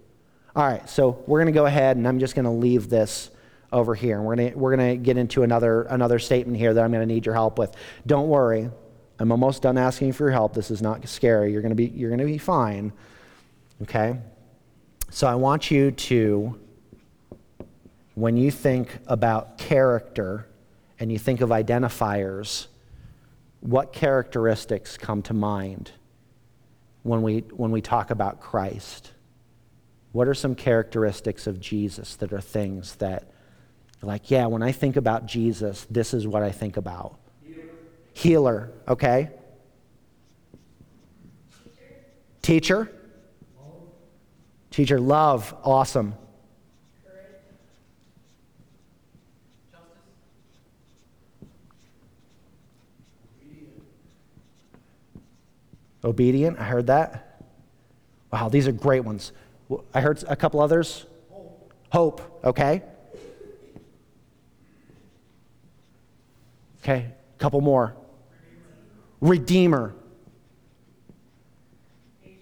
All 0.55 0.65
right, 0.65 0.89
so 0.89 1.23
we're 1.27 1.39
going 1.39 1.53
to 1.53 1.59
go 1.59 1.65
ahead 1.65 1.97
and 1.97 2.07
I'm 2.07 2.19
just 2.19 2.33
going 2.33 2.45
to 2.45 2.51
leave 2.51 2.89
this 2.89 3.29
over 3.71 3.93
here. 3.93 4.21
We're 4.21 4.35
going 4.35 4.53
we're 4.55 4.77
to 4.77 4.95
get 4.95 5.17
into 5.17 5.43
another, 5.43 5.83
another 5.83 6.17
statement 6.17 6.57
here 6.57 6.73
that 6.73 6.83
I'm 6.83 6.91
going 6.91 7.05
to 7.05 7.13
need 7.13 7.25
your 7.25 7.35
help 7.35 7.59
with. 7.59 7.75
Don't 8.07 8.29
worry, 8.29 8.69
I'm 9.19 9.31
almost 9.31 9.61
done 9.61 9.77
asking 9.77 10.13
for 10.13 10.23
your 10.23 10.31
help. 10.31 10.53
This 10.53 10.71
is 10.71 10.81
not 10.81 11.07
scary. 11.07 11.51
You're 11.51 11.61
going 11.61 11.71
to 11.71 11.75
be, 11.75 11.87
you're 11.87 12.09
going 12.09 12.19
to 12.19 12.25
be 12.25 12.37
fine. 12.37 12.93
Okay? 13.81 14.17
So 15.09 15.27
I 15.27 15.35
want 15.35 15.71
you 15.71 15.91
to 15.91 16.59
when 18.15 18.37
you 18.37 18.49
think 18.49 18.97
about 19.07 19.57
character 19.57 20.47
and 20.99 21.11
you 21.11 21.19
think 21.19 21.41
of 21.41 21.49
identifiers, 21.49 22.67
what 23.59 23.91
characteristics 23.91 24.97
come 24.97 25.21
to 25.23 25.33
mind 25.33 25.91
when 27.03 27.21
we, 27.21 27.39
when 27.51 27.71
we 27.71 27.81
talk 27.81 28.09
about 28.09 28.39
Christ? 28.39 29.11
What 30.13 30.29
are 30.29 30.33
some 30.33 30.55
characteristics 30.55 31.45
of 31.45 31.59
Jesus 31.59 32.15
that 32.15 32.31
are 32.31 32.39
things 32.39 32.95
that, 32.95 33.29
like, 34.01 34.31
yeah, 34.31 34.45
when 34.45 34.63
I 34.63 34.71
think 34.71 34.95
about 34.95 35.25
Jesus, 35.25 35.85
this 35.89 36.13
is 36.13 36.25
what 36.25 36.41
I 36.41 36.51
think 36.51 36.77
about? 36.77 37.17
Healer, 37.43 37.67
Healer 38.13 38.71
okay? 38.87 39.29
Teacher? 42.41 42.89
Teacher, 44.71 45.01
love, 45.01 45.53
awesome. 45.63 46.15
Obedient, 56.05 56.59
I 56.59 56.65
heard 56.65 56.85
that. 56.87 57.41
Wow, 58.31 58.47
these 58.47 58.67
are 58.67 58.71
great 58.71 59.03
ones. 59.03 59.31
I 59.91 60.01
heard 60.01 60.23
a 60.27 60.35
couple 60.35 60.61
others. 60.61 61.07
Hope, 61.31 61.89
Hope 61.89 62.45
okay. 62.45 62.83
Okay, 66.83 67.07
a 67.07 67.39
couple 67.39 67.59
more. 67.61 67.95
Redeemer. 69.19 69.95
Redeemer. 72.21 72.39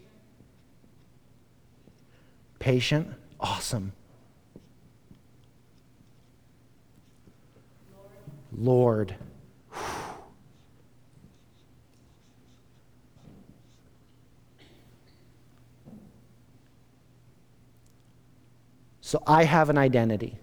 Patient. 2.60 3.08
Awesome. 3.40 3.94
Lord. 8.52 9.12
Lord. 9.12 9.16
So 19.14 19.22
I 19.28 19.44
have 19.44 19.70
an 19.70 19.78
identity. 19.78 20.40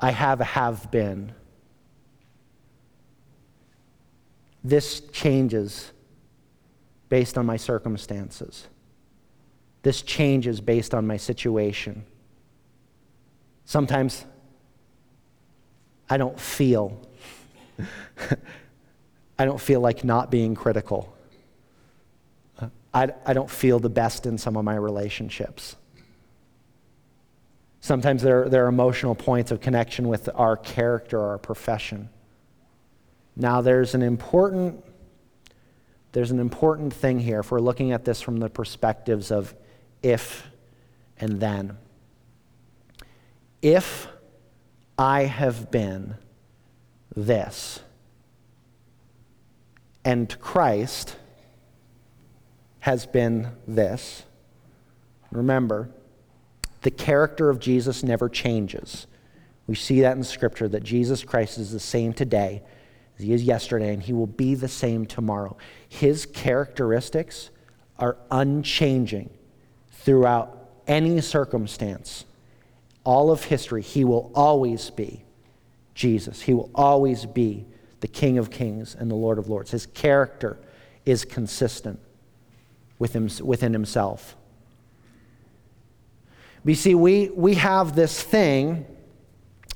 I 0.00 0.10
have 0.10 0.40
a 0.40 0.44
have 0.44 0.90
been. 0.90 1.32
This 4.64 5.02
changes 5.12 5.92
based 7.10 7.38
on 7.38 7.46
my 7.46 7.56
circumstances. 7.56 8.66
This 9.82 10.02
changes 10.02 10.60
based 10.60 10.94
on 10.94 11.06
my 11.06 11.16
situation. 11.16 12.04
Sometimes 13.64 14.24
I 16.08 16.16
don't 16.16 16.40
feel. 16.40 17.00
I 19.38 19.44
don't 19.44 19.60
feel 19.60 19.80
like 19.80 20.02
not 20.02 20.28
being 20.28 20.56
critical. 20.56 21.16
I, 22.92 23.10
I 23.24 23.32
don't 23.32 23.48
feel 23.48 23.78
the 23.78 23.88
best 23.88 24.26
in 24.26 24.38
some 24.38 24.56
of 24.56 24.64
my 24.64 24.74
relationships. 24.74 25.76
Sometimes 27.80 28.22
there, 28.22 28.48
there 28.48 28.66
are 28.66 28.68
emotional 28.68 29.14
points 29.14 29.50
of 29.50 29.60
connection 29.60 30.08
with 30.08 30.28
our 30.34 30.56
character, 30.56 31.18
our 31.18 31.38
profession. 31.38 32.10
Now, 33.36 33.62
there's 33.62 33.94
an 33.94 34.02
important, 34.02 34.84
there's 36.12 36.30
an 36.30 36.40
important 36.40 36.92
thing 36.92 37.20
here 37.20 37.40
if 37.40 37.50
we're 37.50 37.60
looking 37.60 37.92
at 37.92 38.04
this 38.04 38.20
from 38.20 38.38
the 38.38 38.50
perspectives 38.50 39.30
of 39.30 39.54
if 40.02 40.46
and 41.18 41.40
then. 41.40 41.78
If 43.62 44.08
I 44.98 45.22
have 45.22 45.70
been 45.70 46.16
this, 47.14 47.80
and 50.04 50.38
Christ 50.38 51.16
has 52.80 53.06
been 53.06 53.48
this, 53.66 54.24
remember, 55.30 55.90
the 56.82 56.90
character 56.90 57.50
of 57.50 57.58
Jesus 57.58 58.02
never 58.02 58.28
changes. 58.28 59.06
We 59.66 59.74
see 59.74 60.00
that 60.00 60.16
in 60.16 60.24
Scripture 60.24 60.68
that 60.68 60.82
Jesus 60.82 61.22
Christ 61.22 61.58
is 61.58 61.72
the 61.72 61.80
same 61.80 62.12
today 62.12 62.62
as 63.18 63.24
he 63.24 63.32
is 63.32 63.42
yesterday, 63.44 63.92
and 63.92 64.02
he 64.02 64.12
will 64.12 64.26
be 64.26 64.54
the 64.54 64.68
same 64.68 65.06
tomorrow. 65.06 65.56
His 65.88 66.26
characteristics 66.26 67.50
are 67.98 68.16
unchanging 68.30 69.30
throughout 69.92 70.70
any 70.86 71.20
circumstance. 71.20 72.24
All 73.04 73.30
of 73.30 73.44
history, 73.44 73.82
he 73.82 74.04
will 74.04 74.32
always 74.34 74.90
be 74.90 75.22
Jesus. 75.94 76.42
He 76.42 76.54
will 76.54 76.70
always 76.74 77.26
be 77.26 77.66
the 78.00 78.08
King 78.08 78.38
of 78.38 78.50
Kings 78.50 78.96
and 78.98 79.10
the 79.10 79.14
Lord 79.14 79.38
of 79.38 79.48
Lords. 79.48 79.70
His 79.70 79.86
character 79.86 80.58
is 81.04 81.24
consistent 81.24 82.00
within 82.98 83.72
himself. 83.72 84.34
But 86.64 86.70
you 86.70 86.74
see, 86.74 86.94
we, 86.94 87.30
we 87.30 87.54
have 87.54 87.94
this 87.94 88.22
thing, 88.22 88.86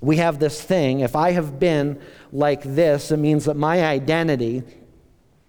we 0.00 0.18
have 0.18 0.38
this 0.38 0.60
thing. 0.60 1.00
If 1.00 1.16
I 1.16 1.32
have 1.32 1.58
been 1.58 2.00
like 2.30 2.62
this, 2.62 3.10
it 3.10 3.16
means 3.16 3.46
that 3.46 3.56
my 3.56 3.84
identity, 3.84 4.62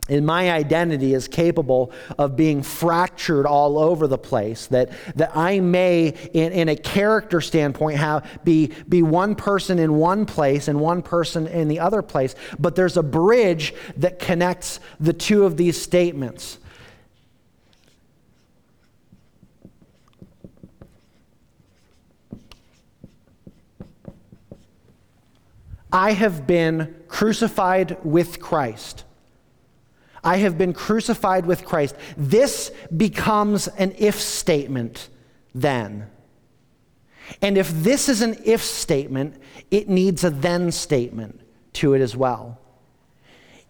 and 0.07 0.25
my 0.25 0.51
identity 0.51 1.13
is 1.13 1.27
capable 1.27 1.91
of 2.17 2.35
being 2.35 2.61
fractured 2.61 3.45
all 3.45 3.77
over 3.77 4.07
the 4.07 4.17
place. 4.17 4.67
That, 4.67 4.91
that 5.15 5.35
I 5.35 5.59
may, 5.59 6.09
in, 6.33 6.53
in 6.53 6.69
a 6.69 6.75
character 6.75 7.41
standpoint, 7.41 7.97
have, 7.97 8.39
be, 8.43 8.71
be 8.87 9.01
one 9.01 9.35
person 9.35 9.79
in 9.79 9.95
one 9.95 10.25
place 10.25 10.67
and 10.67 10.79
one 10.79 11.01
person 11.01 11.47
in 11.47 11.67
the 11.67 11.79
other 11.79 12.01
place. 12.01 12.35
But 12.59 12.75
there's 12.75 12.97
a 12.97 13.03
bridge 13.03 13.73
that 13.97 14.19
connects 14.19 14.79
the 14.99 15.13
two 15.13 15.43
of 15.43 15.57
these 15.57 15.81
statements. 15.81 16.59
I 25.95 26.11
have 26.11 26.45
been 26.45 26.93
crucified 27.07 27.97
with 28.03 28.41
Christ. 28.41 29.05
I 30.25 30.37
have 30.37 30.57
been 30.57 30.73
crucified 30.73 31.45
with 31.45 31.63
Christ. 31.63 31.95
This 32.17 32.69
becomes 32.97 33.69
an 33.69 33.95
if 33.97 34.19
statement 34.19 35.07
then. 35.53 36.07
And 37.41 37.57
if 37.57 37.71
this 37.71 38.09
is 38.09 38.21
an 38.21 38.35
if 38.43 38.61
statement, 38.61 39.41
it 39.71 39.87
needs 39.87 40.25
a 40.25 40.29
then 40.29 40.73
statement 40.73 41.39
to 41.75 41.93
it 41.93 42.01
as 42.01 42.13
well. 42.13 42.59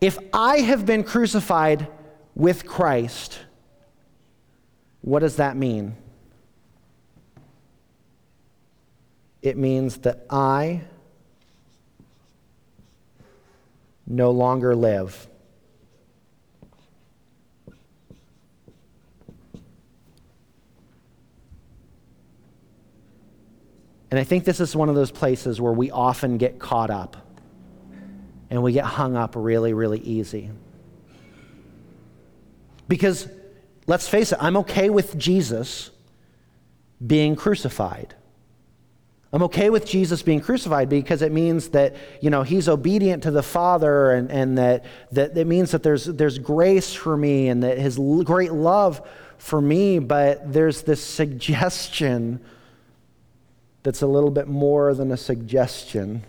If 0.02 0.18
I 0.34 0.62
have 0.62 0.84
been 0.84 1.04
crucified 1.04 1.88
with 2.34 2.66
Christ, 2.66 3.40
what 5.02 5.20
does 5.20 5.36
that 5.36 5.56
mean? 5.56 5.96
It 9.44 9.58
means 9.58 9.98
that 9.98 10.26
I 10.28 10.86
no 14.08 14.32
longer 14.32 14.76
live. 14.76 15.28
And 24.12 24.20
I 24.20 24.24
think 24.24 24.46
this 24.46 24.60
is 24.60 24.76
one 24.76 24.88
of 24.88 24.96
those 24.96 25.12
places 25.12 25.60
where 25.60 25.74
we 25.74 25.92
often 25.92 26.38
get 26.38 26.60
caught 26.60 26.90
up 26.90 27.18
and 28.50 28.64
we 28.64 28.72
get 28.72 28.86
hung 28.86 29.18
up 29.18 29.34
really, 29.36 29.74
really 29.74 30.00
easy. 30.00 30.52
Because 32.88 33.28
let's 33.88 34.08
face 34.08 34.32
it, 34.32 34.38
I'm 34.40 34.58
okay 34.58 34.90
with 34.90 35.18
Jesus 35.18 35.92
being 37.06 37.36
crucified. 37.36 38.16
I'm 39.36 39.44
okay 39.44 39.70
with 39.70 39.86
Jesus 39.86 40.22
being 40.22 40.40
crucified 40.40 40.88
because 40.88 41.22
it 41.22 41.30
means 41.30 41.68
that, 41.70 41.98
you 42.22 42.30
know, 42.30 42.44
he's 42.44 42.70
obedient 42.70 43.24
to 43.24 43.32
the 43.32 43.44
Father 43.44 44.12
and, 44.12 44.32
and 44.32 44.58
that, 44.58 44.86
that 45.12 45.38
it 45.38 45.46
means 45.46 45.72
that 45.72 45.84
there's, 45.84 46.06
there's 46.06 46.40
grace 46.40 46.94
for 46.94 47.18
me 47.18 47.50
and 47.50 47.62
that 47.62 47.78
his 47.78 47.98
great 48.24 48.54
love 48.54 49.06
for 49.38 49.60
me, 49.60 50.00
but 50.00 50.54
there's 50.54 50.84
this 50.84 51.04
suggestion 51.04 52.40
that's 53.84 54.02
a 54.02 54.08
little 54.08 54.32
bit 54.32 54.48
more 54.48 54.94
than 54.94 55.12
a 55.12 55.18
suggestion 55.18 56.24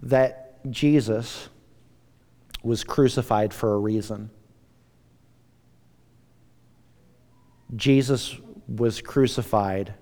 that 0.00 0.62
Jesus 0.70 1.48
was 2.62 2.84
crucified 2.84 3.52
for 3.52 3.74
a 3.74 3.78
reason. 3.78 4.30
Jesus 7.74 8.36
was 8.68 9.00
crucified 9.00 9.94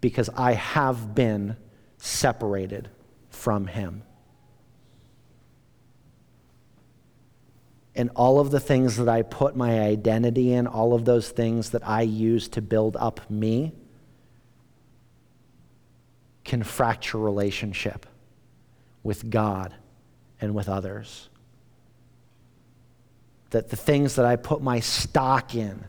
because 0.00 0.28
I 0.36 0.52
have 0.52 1.14
been 1.14 1.56
separated 1.96 2.90
from 3.30 3.66
him. 3.66 4.02
And 7.96 8.10
all 8.16 8.40
of 8.40 8.50
the 8.50 8.60
things 8.60 8.96
that 8.96 9.08
I 9.08 9.22
put 9.22 9.56
my 9.56 9.80
identity 9.80 10.52
in, 10.52 10.66
all 10.66 10.94
of 10.94 11.04
those 11.04 11.30
things 11.30 11.70
that 11.70 11.86
I 11.86 12.02
use 12.02 12.48
to 12.48 12.60
build 12.60 12.96
up 12.96 13.30
me, 13.30 13.72
can 16.44 16.62
fracture 16.62 17.18
relationship 17.18 18.04
with 19.02 19.30
God 19.30 19.74
and 20.40 20.54
with 20.54 20.68
others. 20.68 21.30
That 23.54 23.68
the 23.68 23.76
things 23.76 24.16
that 24.16 24.24
I 24.24 24.34
put 24.34 24.62
my 24.62 24.80
stock 24.80 25.54
in, 25.54 25.84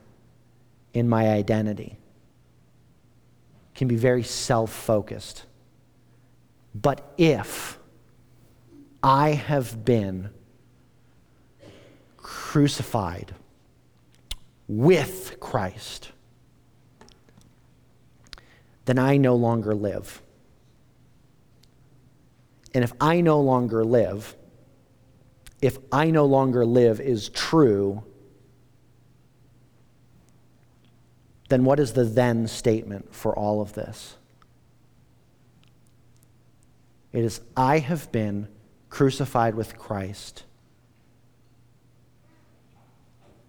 in 0.94 1.10
my 1.10 1.30
identity, 1.30 1.98
can 3.74 3.88
be 3.88 3.96
very 3.96 4.22
self 4.22 4.72
focused. 4.72 5.46
But 6.76 7.12
if 7.18 7.80
I 9.02 9.32
have 9.32 9.84
been 9.84 10.30
crucified 12.18 13.34
with 14.68 15.40
Christ, 15.40 16.12
then 18.86 19.00
I 19.00 19.18
no 19.18 19.34
longer 19.34 19.74
live. 19.74 20.22
And 22.76 22.84
if 22.84 22.94
I 23.02 23.22
no 23.22 23.42
longer 23.42 23.84
live, 23.84 24.36
if 25.66 25.80
I 25.92 26.12
no 26.12 26.26
longer 26.26 26.64
live 26.64 27.02
is 27.02 27.30
true, 27.30 28.04
then 31.50 31.64
what 31.64 31.80
is 31.80 31.94
the 31.94 32.04
then 32.04 32.48
statement 32.48 33.16
for 33.16 33.36
all 33.36 33.62
of 33.62 33.74
this? 33.74 34.16
It 37.12 37.24
is, 37.24 37.42
I 37.58 37.80
have 37.80 38.12
been 38.12 38.48
crucified 38.90 39.56
with 39.56 39.76
Christ, 39.76 40.44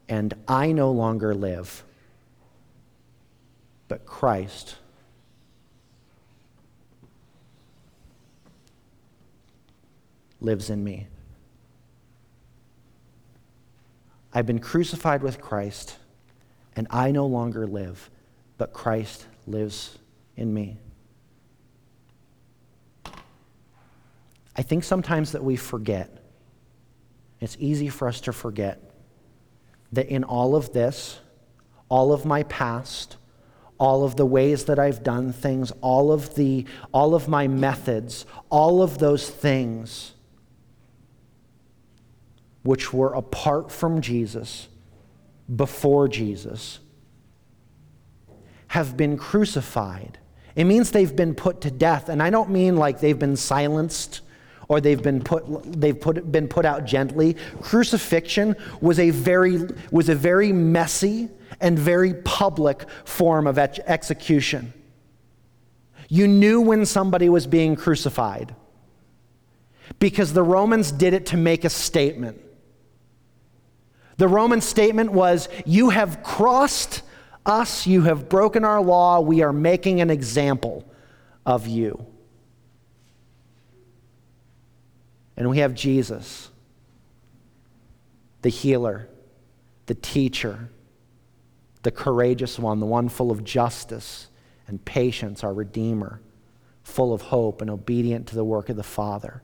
and 0.09 0.33
I 0.49 0.73
no 0.73 0.91
longer 0.93 1.35
live, 1.35 1.85
but 3.89 4.07
Christ 4.07 4.77
lives 10.41 10.71
in 10.71 10.83
me. 10.83 11.09
I've 14.37 14.45
been 14.45 14.59
crucified 14.59 15.23
with 15.23 15.41
Christ, 15.41 15.97
and 16.77 16.87
I 16.91 17.11
no 17.11 17.25
longer 17.25 17.67
live, 17.67 18.11
but 18.59 18.75
Christ 18.75 19.27
lives 19.47 19.97
in 20.37 20.53
me. 20.53 20.77
I 24.55 24.61
think 24.61 24.85
sometimes 24.85 25.33
that 25.33 25.43
we 25.43 25.57
forget, 25.57 26.23
it's 27.41 27.57
easy 27.59 27.89
for 27.89 28.09
us 28.09 28.21
to 28.21 28.33
forget, 28.35 28.79
that 29.93 30.09
in 30.09 30.23
all 30.23 30.55
of 30.55 30.71
this, 30.75 31.19
all 31.89 32.13
of 32.13 32.27
my 32.27 32.43
past, 32.43 33.17
all 33.79 34.05
of 34.05 34.17
the 34.17 34.27
ways 34.27 34.67
that 34.67 34.79
I've 34.79 35.03
done 35.03 35.33
things, 35.33 35.73
all 35.81 36.13
of 36.13 36.35
the 36.35 36.67
all 36.93 37.15
of 37.15 37.27
my 37.27 37.49
methods, 37.49 38.27
all 38.51 38.83
of 38.83 38.99
those 38.99 39.31
things 39.31 40.13
which 42.67 42.93
were 42.93 43.15
apart 43.15 43.71
from 43.71 44.01
Jesus, 44.01 44.69
before 45.55 46.09
Jesus, 46.09 46.81
have 48.69 48.97
been 48.97 49.17
crucified. 49.17 50.19
It 50.57 50.65
means 50.65 50.91
they've 50.91 51.15
been 51.15 51.35
put 51.35 51.61
to 51.61 51.71
death. 51.71 52.09
And 52.09 52.23
I 52.23 52.31
don't 52.31 52.51
mean 52.51 52.77
like 52.77 52.99
they've 52.99 53.19
been 53.19 53.37
silenced 53.37 54.23
or 54.69 54.81
they've 54.81 55.03
been 55.03 55.23
put, 55.23 55.45
they've 55.81 55.99
put, 55.99 56.33
been 56.33 56.49
put 56.49 56.65
out 56.65 56.85
gently. 56.85 57.37
Crucifixion 57.61 58.57
was 58.81 58.99
a 58.99 59.11
very, 59.11 59.61
was 59.93 60.09
a 60.09 60.15
very 60.15 60.53
messy 60.53 61.29
and 61.61 61.79
very 61.79 62.15
public 62.15 62.89
form 63.05 63.47
of 63.47 63.59
ex- 63.59 63.79
execution. 63.87 64.73
You 66.09 66.27
knew 66.27 66.61
when 66.61 66.85
somebody 66.85 67.29
was 67.29 67.47
being 67.47 67.77
crucified 67.77 68.57
because 69.99 70.33
the 70.33 70.43
Romans 70.43 70.91
did 70.91 71.15
it 71.15 71.27
to 71.27 71.37
make 71.37 71.65
a 71.65 71.71
statement. 71.71 72.41
The 74.17 74.29
Roman 74.29 74.61
statement 74.61 75.13
was, 75.13 75.49
You 75.65 75.91
have 75.91 76.23
crossed 76.23 77.03
us, 77.45 77.87
you 77.87 78.03
have 78.03 78.29
broken 78.29 78.65
our 78.65 78.81
law, 78.81 79.21
we 79.21 79.43
are 79.43 79.53
making 79.53 80.01
an 80.01 80.11
example 80.11 80.85
of 81.45 81.67
you. 81.67 82.07
And 85.37 85.51
we 85.51 85.59
have 85.59 85.75
Jesus, 85.75 86.51
the 88.43 88.49
healer, 88.49 89.09
the 89.85 89.95
teacher, 89.95 90.71
the 91.83 91.91
courageous 91.91 92.59
one, 92.59 92.81
the 92.81 92.87
one 92.87 93.09
full 93.09 93.31
of 93.31 93.45
justice 93.45 94.29
and 94.67 94.85
patience, 94.85 95.45
our 95.45 95.53
Redeemer, 95.53 96.21
full 96.83 97.13
of 97.13 97.21
hope 97.21 97.61
and 97.61 97.71
obedient 97.71 98.27
to 98.29 98.35
the 98.35 98.45
work 98.45 98.71
of 98.71 98.77
the 98.77 98.83
Father, 98.83 99.43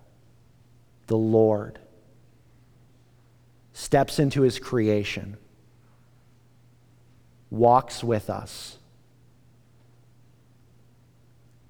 the 1.09 1.17
Lord 1.17 1.79
steps 3.73 4.19
into 4.19 4.43
his 4.43 4.59
creation, 4.59 5.37
walks 7.51 8.05
with 8.05 8.29
us, 8.31 8.79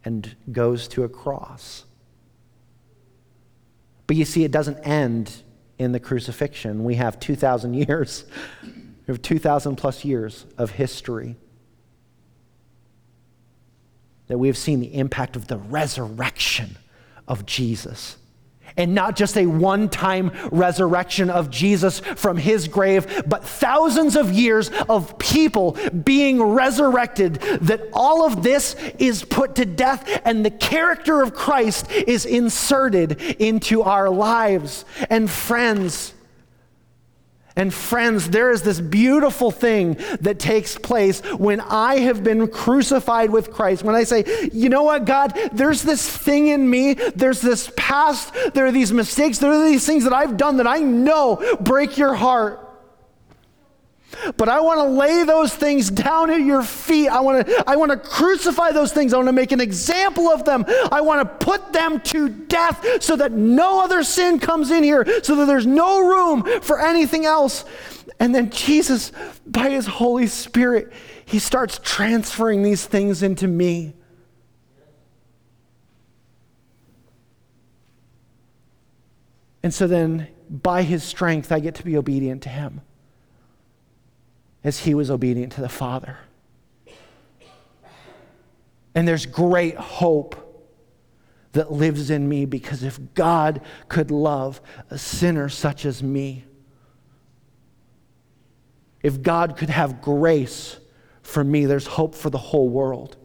and 0.04 0.34
goes 0.50 0.88
to 0.88 1.04
a 1.04 1.08
cross. 1.08 1.84
But 4.06 4.16
you 4.16 4.24
see, 4.24 4.44
it 4.44 4.50
doesn't 4.50 4.78
end 4.78 5.42
in 5.78 5.92
the 5.92 6.00
crucifixion. 6.00 6.84
We 6.84 6.96
have 6.96 7.20
2,000 7.20 7.74
years, 7.74 8.24
we 8.62 9.12
have 9.12 9.22
2,000 9.22 9.76
plus 9.76 10.04
years 10.04 10.46
of 10.58 10.70
history 10.70 11.36
that 14.28 14.38
we 14.38 14.48
have 14.48 14.56
seen 14.56 14.80
the 14.80 14.94
impact 14.94 15.36
of 15.36 15.48
the 15.48 15.58
resurrection 15.58 16.78
of 17.28 17.44
Jesus 17.46 18.16
And 18.76 18.94
not 18.94 19.16
just 19.16 19.36
a 19.36 19.46
one 19.46 19.88
time 19.88 20.32
resurrection 20.50 21.30
of 21.30 21.50
Jesus 21.50 22.00
from 22.00 22.36
his 22.36 22.68
grave, 22.68 23.24
but 23.26 23.44
thousands 23.44 24.16
of 24.16 24.32
years 24.32 24.70
of 24.88 25.18
people 25.18 25.76
being 26.04 26.42
resurrected. 26.42 27.34
That 27.62 27.82
all 27.92 28.24
of 28.26 28.42
this 28.42 28.74
is 28.98 29.24
put 29.24 29.56
to 29.56 29.64
death 29.64 30.20
and 30.24 30.44
the 30.44 30.50
character 30.50 31.22
of 31.22 31.34
Christ 31.34 31.90
is 31.90 32.24
inserted 32.24 33.20
into 33.20 33.82
our 33.82 34.08
lives. 34.10 34.84
And 35.10 35.30
friends, 35.30 36.14
and 37.56 37.72
friends, 37.72 38.30
there 38.30 38.50
is 38.50 38.62
this 38.62 38.80
beautiful 38.80 39.50
thing 39.50 39.96
that 40.20 40.38
takes 40.38 40.78
place 40.78 41.20
when 41.20 41.60
I 41.60 42.00
have 42.00 42.24
been 42.24 42.48
crucified 42.48 43.30
with 43.30 43.52
Christ. 43.52 43.82
When 43.82 43.94
I 43.94 44.04
say, 44.04 44.48
you 44.52 44.68
know 44.68 44.84
what, 44.84 45.04
God, 45.04 45.38
there's 45.52 45.82
this 45.82 46.08
thing 46.08 46.48
in 46.48 46.68
me, 46.68 46.94
there's 46.94 47.40
this 47.40 47.70
past, 47.76 48.32
there 48.54 48.66
are 48.66 48.72
these 48.72 48.92
mistakes, 48.92 49.38
there 49.38 49.52
are 49.52 49.68
these 49.68 49.86
things 49.86 50.04
that 50.04 50.12
I've 50.12 50.36
done 50.36 50.56
that 50.56 50.66
I 50.66 50.78
know 50.78 51.56
break 51.60 51.98
your 51.98 52.14
heart. 52.14 52.71
But 54.36 54.48
I 54.48 54.60
want 54.60 54.78
to 54.78 54.84
lay 54.84 55.24
those 55.24 55.54
things 55.54 55.90
down 55.90 56.30
at 56.30 56.40
your 56.40 56.62
feet. 56.62 57.08
I 57.08 57.20
want 57.20 57.46
to 57.46 57.64
I 57.66 57.76
want 57.76 57.90
to 57.90 57.96
crucify 57.96 58.70
those 58.72 58.92
things. 58.92 59.12
I 59.12 59.16
want 59.16 59.28
to 59.28 59.32
make 59.32 59.52
an 59.52 59.60
example 59.60 60.28
of 60.28 60.44
them. 60.44 60.64
I 60.90 61.00
want 61.00 61.22
to 61.22 61.44
put 61.44 61.72
them 61.72 62.00
to 62.00 62.28
death 62.28 63.02
so 63.02 63.16
that 63.16 63.32
no 63.32 63.82
other 63.82 64.02
sin 64.02 64.38
comes 64.38 64.70
in 64.70 64.82
here, 64.82 65.06
so 65.22 65.36
that 65.36 65.46
there's 65.46 65.66
no 65.66 66.06
room 66.06 66.60
for 66.60 66.80
anything 66.80 67.24
else. 67.24 67.64
And 68.20 68.34
then 68.34 68.50
Jesus 68.50 69.12
by 69.46 69.70
his 69.70 69.86
Holy 69.86 70.26
Spirit, 70.26 70.92
he 71.24 71.38
starts 71.38 71.80
transferring 71.82 72.62
these 72.62 72.84
things 72.84 73.22
into 73.22 73.48
me. 73.48 73.94
And 79.62 79.72
so 79.72 79.86
then 79.86 80.28
by 80.50 80.82
his 80.82 81.02
strength 81.02 81.50
I 81.50 81.60
get 81.60 81.76
to 81.76 81.84
be 81.84 81.96
obedient 81.96 82.42
to 82.42 82.48
him 82.48 82.82
as 84.64 84.80
he 84.80 84.94
was 84.94 85.10
obedient 85.10 85.52
to 85.54 85.60
the 85.60 85.68
Father. 85.68 86.18
And 88.94 89.08
there's 89.08 89.26
great 89.26 89.76
hope 89.76 90.36
that 91.52 91.72
lives 91.72 92.10
in 92.10 92.28
me 92.28 92.44
because 92.44 92.82
if 92.82 92.98
God 93.14 93.60
could 93.88 94.10
love 94.10 94.60
a 94.90 94.98
sinner 94.98 95.48
such 95.48 95.84
as 95.84 96.02
me, 96.02 96.44
if 99.02 99.22
God 99.22 99.56
could 99.56 99.70
have 99.70 100.00
grace 100.00 100.78
for 101.22 101.42
me, 101.42 101.66
there's 101.66 101.86
hope 101.86 102.14
for 102.14 102.30
the 102.30 102.38
whole 102.38 102.68
world. 102.68 103.16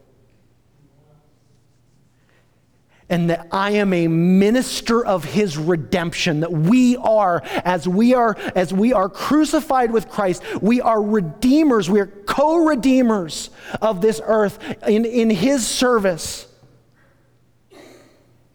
And 3.10 3.30
that 3.30 3.48
I 3.52 3.72
am 3.72 3.94
a 3.94 4.08
minister 4.08 5.06
of 5.06 5.24
his 5.24 5.58
redemption 5.58 6.42
that 6.42 6.52
we 6.52 6.98
are 6.98 7.42
as 7.64 7.88
we 7.88 8.14
are 8.14 8.36
as 8.56 8.74
we 8.74 8.92
are 8.92 9.08
crucified 9.08 9.92
with 9.92 10.10
Christ 10.10 10.44
we 10.62 10.82
are 10.82 11.02
redeemers 11.02 11.90
we 11.90 12.02
are 12.02 12.08
co-redeemers 12.08 13.50
of 13.82 14.02
this 14.02 14.22
earth 14.24 14.60
in, 14.88 15.06
in 15.06 15.30
his 15.30 15.66
service. 15.66 16.48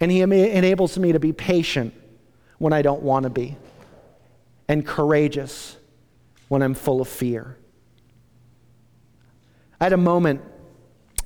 And 0.01 0.11
he 0.11 0.21
enables 0.21 0.99
me 0.99 1.13
to 1.13 1.21
be 1.21 1.33
patient 1.33 1.95
when 2.59 2.73
I 2.73 2.83
don't 2.83 3.03
want 3.03 3.23
to 3.25 3.31
be 3.31 3.57
and 4.69 4.85
courageous 4.85 5.77
when 6.49 6.61
I'm 6.61 6.75
full 6.75 7.01
of 7.01 7.09
fear. 7.09 7.57
I 9.81 9.85
had 9.85 9.93
a 9.93 9.97
moment 9.97 10.41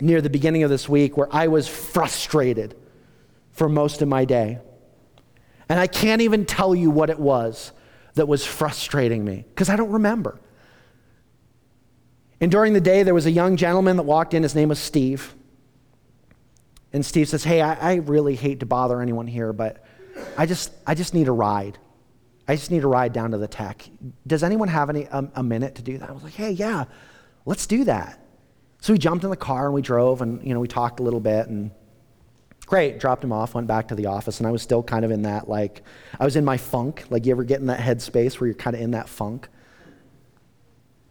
near 0.01 0.21
the 0.21 0.31
beginning 0.31 0.63
of 0.63 0.71
this 0.71 0.89
week 0.89 1.17
where 1.17 1.29
I 1.31 1.49
was 1.49 1.67
frustrated 1.69 2.75
for 3.57 3.69
most 3.69 4.03
of 4.03 4.09
my 4.09 4.25
day. 4.25 4.59
And 5.69 5.81
I 5.81 5.87
can't 5.87 6.23
even 6.23 6.45
tell 6.45 6.75
you 6.75 6.91
what 6.91 7.11
it 7.11 7.19
was 7.19 7.73
that 8.15 8.29
was 8.29 8.47
frustrating 8.47 9.25
me 9.25 9.45
because 9.49 9.69
I 9.69 9.77
don't 9.77 9.91
remember. 9.91 10.39
And 12.41 12.51
during 12.51 12.75
the 12.75 12.81
day, 12.81 13.03
there 13.03 13.15
was 13.15 13.27
a 13.27 13.31
young 13.31 13.57
gentleman 13.57 13.97
that 13.97 14.03
walked 14.03 14.35
in. 14.35 14.43
His 14.43 14.55
name 14.55 14.69
was 14.69 14.79
Steve. 14.79 15.35
And 16.93 17.05
Steve 17.05 17.29
says, 17.29 17.45
Hey, 17.45 17.63
I, 17.63 17.93
I 17.93 17.95
really 17.97 18.37
hate 18.37 18.61
to 18.61 18.67
bother 18.67 19.01
anyone 19.01 19.27
here, 19.27 19.53
but 19.53 19.85
I 20.37 20.47
just, 20.47 20.73
I 20.87 20.95
just 20.95 21.15
need 21.15 21.29
a 21.29 21.33
ride. 21.33 21.79
I 22.47 22.55
just 22.55 22.71
need 22.71 22.85
a 22.85 22.87
ride 22.87 23.13
down 23.13 23.33
to 23.33 23.39
the 23.39 23.49
tech. 23.49 23.89
Does 24.27 24.43
anyone 24.43 24.69
have 24.69 24.89
any, 24.89 25.05
a, 25.05 25.29
a 25.35 25.43
minute 25.43 25.75
to 25.77 25.83
do 25.83 25.99
that? 25.99 26.09
I 26.09 26.13
was 26.13 26.23
like, 26.23 26.35
Hey, 26.35 26.51
yeah, 26.51 26.85
let's 27.47 27.67
do 27.67 27.85
that. 27.85 28.23
So 28.83 28.93
we 28.93 28.99
jumped 28.99 29.25
in 29.25 29.31
the 29.31 29.37
car 29.37 29.65
and 29.65 29.75
we 29.75 29.83
drove 29.83 30.21
and, 30.21 30.47
you 30.47 30.55
know, 30.55 30.61
we 30.61 30.69
talked 30.69 31.01
a 31.01 31.03
little 31.03 31.21
bit 31.21 31.49
and 31.49 31.71
Great, 32.67 32.99
dropped 32.99 33.23
him 33.23 33.33
off, 33.33 33.55
went 33.55 33.69
back 33.69 33.89
to 33.89 33.95
the 33.95 34.07
office, 34.07 34.39
and 34.39 34.47
I 34.47 34.51
was 34.51 34.61
still 34.61 34.83
kind 34.83 35.05
of 35.05 35.13
in 35.13 35.23
that, 35.23 35.49
like, 35.49 35.83
I 36.19 36.25
was 36.25 36.35
in 36.35 36.45
my 36.45 36.57
funk. 36.57 37.05
Like, 37.11 37.25
you 37.25 37.31
ever 37.31 37.45
get 37.45 37.61
in 37.61 37.67
that 37.67 37.79
headspace 37.79 38.41
where 38.41 38.49
you're 38.49 38.55
kind 38.55 38.75
of 38.75 38.83
in 38.83 38.91
that 38.91 39.09
funk? 39.09 39.49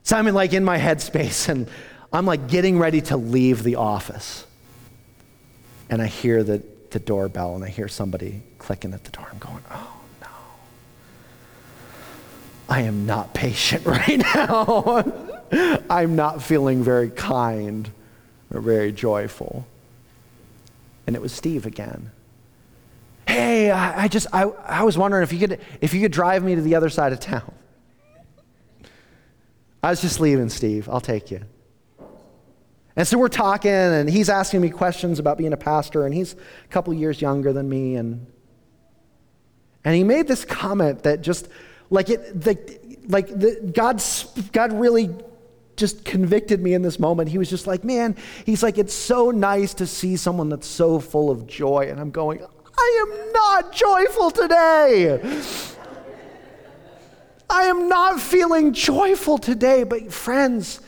So 0.03 0.17
I'm 0.17 0.27
in, 0.27 0.35
like, 0.35 0.51
in 0.51 0.65
my 0.65 0.77
headspace, 0.77 1.47
and 1.47 1.69
I'm, 2.11 2.25
like, 2.25 2.49
getting 2.49 2.77
ready 2.77 2.99
to 3.03 3.15
leave 3.15 3.63
the 3.63 3.75
office. 3.75 4.45
And 5.89 6.01
I 6.01 6.07
hear 6.07 6.43
the, 6.43 6.61
the 6.91 6.99
doorbell, 6.99 7.55
and 7.55 7.63
I 7.63 7.69
hear 7.69 7.87
somebody 7.87 8.43
clicking 8.57 8.93
at 8.93 9.05
the 9.05 9.11
door. 9.11 9.27
I'm 9.31 9.39
going, 9.39 9.63
oh, 9.71 9.93
no. 10.21 10.27
I 12.67 12.81
am 12.81 13.05
not 13.05 13.33
patient 13.33 13.85
right 13.85 14.17
now. 14.17 15.05
I'm 15.89 16.17
not 16.17 16.43
feeling 16.43 16.83
very 16.83 17.11
kind 17.11 17.89
or 18.53 18.59
very 18.59 18.91
joyful. 18.91 19.65
And 21.07 21.15
it 21.15 21.21
was 21.21 21.31
Steve 21.31 21.65
again. 21.65 22.11
Hey, 23.27 23.71
I, 23.71 24.03
I 24.03 24.07
just, 24.07 24.27
I, 24.33 24.43
I 24.43 24.83
was 24.83 24.97
wondering 24.97 25.23
if 25.23 25.33
you, 25.33 25.39
could, 25.39 25.59
if 25.81 25.93
you 25.93 26.01
could 26.01 26.11
drive 26.11 26.43
me 26.43 26.55
to 26.55 26.61
the 26.61 26.75
other 26.75 26.89
side 26.89 27.13
of 27.13 27.19
town. 27.19 27.53
I 29.83 29.89
was 29.91 30.01
just 30.01 30.19
leaving, 30.19 30.49
Steve. 30.49 30.89
I'll 30.89 31.01
take 31.01 31.31
you. 31.31 31.41
And 32.95 33.07
so 33.07 33.17
we're 33.17 33.27
talking, 33.27 33.71
and 33.71 34.09
he's 34.09 34.29
asking 34.29 34.61
me 34.61 34.69
questions 34.69 35.19
about 35.19 35.37
being 35.37 35.53
a 35.53 35.57
pastor, 35.57 36.05
and 36.05 36.13
he's 36.13 36.33
a 36.33 36.67
couple 36.69 36.93
years 36.93 37.21
younger 37.21 37.51
than 37.51 37.67
me. 37.67 37.95
And, 37.95 38.25
and 39.83 39.95
he 39.95 40.03
made 40.03 40.27
this 40.27 40.45
comment 40.45 41.03
that 41.03 41.21
just, 41.21 41.49
like, 41.89 42.09
it, 42.09 42.45
like, 42.45 42.81
like 43.07 43.27
the, 43.27 43.71
God's, 43.75 44.23
God 44.53 44.73
really 44.73 45.13
just 45.75 46.05
convicted 46.05 46.61
me 46.61 46.73
in 46.73 46.81
this 46.81 46.99
moment. 46.99 47.29
He 47.29 47.37
was 47.37 47.49
just 47.49 47.67
like, 47.67 47.83
man, 47.83 48.15
he's 48.45 48.63
like, 48.63 48.77
it's 48.77 48.93
so 48.93 49.31
nice 49.31 49.73
to 49.75 49.87
see 49.87 50.15
someone 50.15 50.49
that's 50.49 50.67
so 50.67 50.99
full 50.99 51.29
of 51.29 51.47
joy. 51.47 51.87
And 51.89 51.99
I'm 51.99 52.11
going, 52.11 52.45
I 52.77 53.05
am 53.07 53.31
not 53.33 53.71
joyful 53.73 54.31
today. 54.31 55.19
I 57.49 57.63
am 57.63 57.87
not 57.87 58.19
feeling 58.19 58.73
joyful 58.73 59.37
today. 59.37 59.83
But 59.83 60.11
friends, 60.11 60.81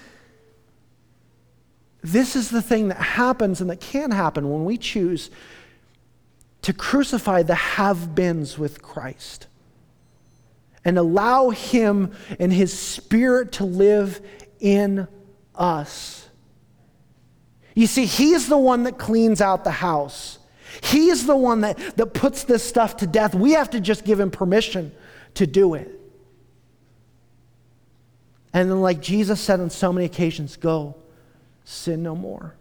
this 2.02 2.36
is 2.36 2.50
the 2.50 2.62
thing 2.62 2.88
that 2.88 2.97
happens 2.97 3.62
and 3.62 3.69
that 3.69 3.82
can 3.82 4.12
happen 4.12 4.50
when 4.50 4.65
we 4.65 4.78
choose 4.78 5.30
to 6.62 6.73
crucify 6.73 7.43
the 7.43 7.56
have 7.56 8.15
beens 8.15 8.58
with 8.58 8.82
Christ 8.82 9.47
and 10.84 10.97
allow 10.97 11.50
Him 11.50 12.13
and 12.39 12.52
His 12.52 12.78
Spirit 12.78 13.52
to 13.54 13.65
live 13.65 14.21
in 14.60 15.08
us. 15.56 16.28
You 17.76 17.88
see, 17.88 18.06
He's 18.06 18.50
the 18.50 18.58
one 18.58 18.84
that 18.84 18.98
cleans 18.98 19.41
out 19.41 19.63
the 19.63 19.72
house. 19.72 20.39
He 20.84 21.10
is 21.10 21.26
the 21.26 21.36
one 21.36 21.62
that, 21.62 21.78
that 21.98 22.13
puts 22.13 22.43
this 22.43 22.63
stuff 22.63 22.98
to 22.98 23.08
death. 23.08 23.34
We 23.34 23.54
have 23.54 23.70
to 23.72 23.80
just 23.80 24.06
give 24.06 24.20
Him 24.20 24.32
permission 24.32 24.91
to 25.36 25.48
do 25.48 25.74
it. 25.74 25.91
And 28.54 28.72
then, 28.72 28.82
like 28.82 29.02
Jesus 29.02 29.39
said 29.39 29.60
on 29.60 29.70
so 29.70 29.93
many 29.93 30.06
occasions, 30.06 30.56
go, 30.58 30.96
sin 31.63 32.02
no 32.02 32.15
more. 32.15 32.56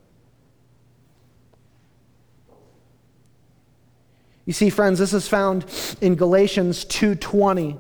You 4.45 4.53
see, 4.53 4.71
friends, 4.71 4.99
this 4.99 5.13
is 5.13 5.27
found 5.29 5.67
in 6.01 6.15
Galatians 6.15 6.85
2:20. 6.85 7.79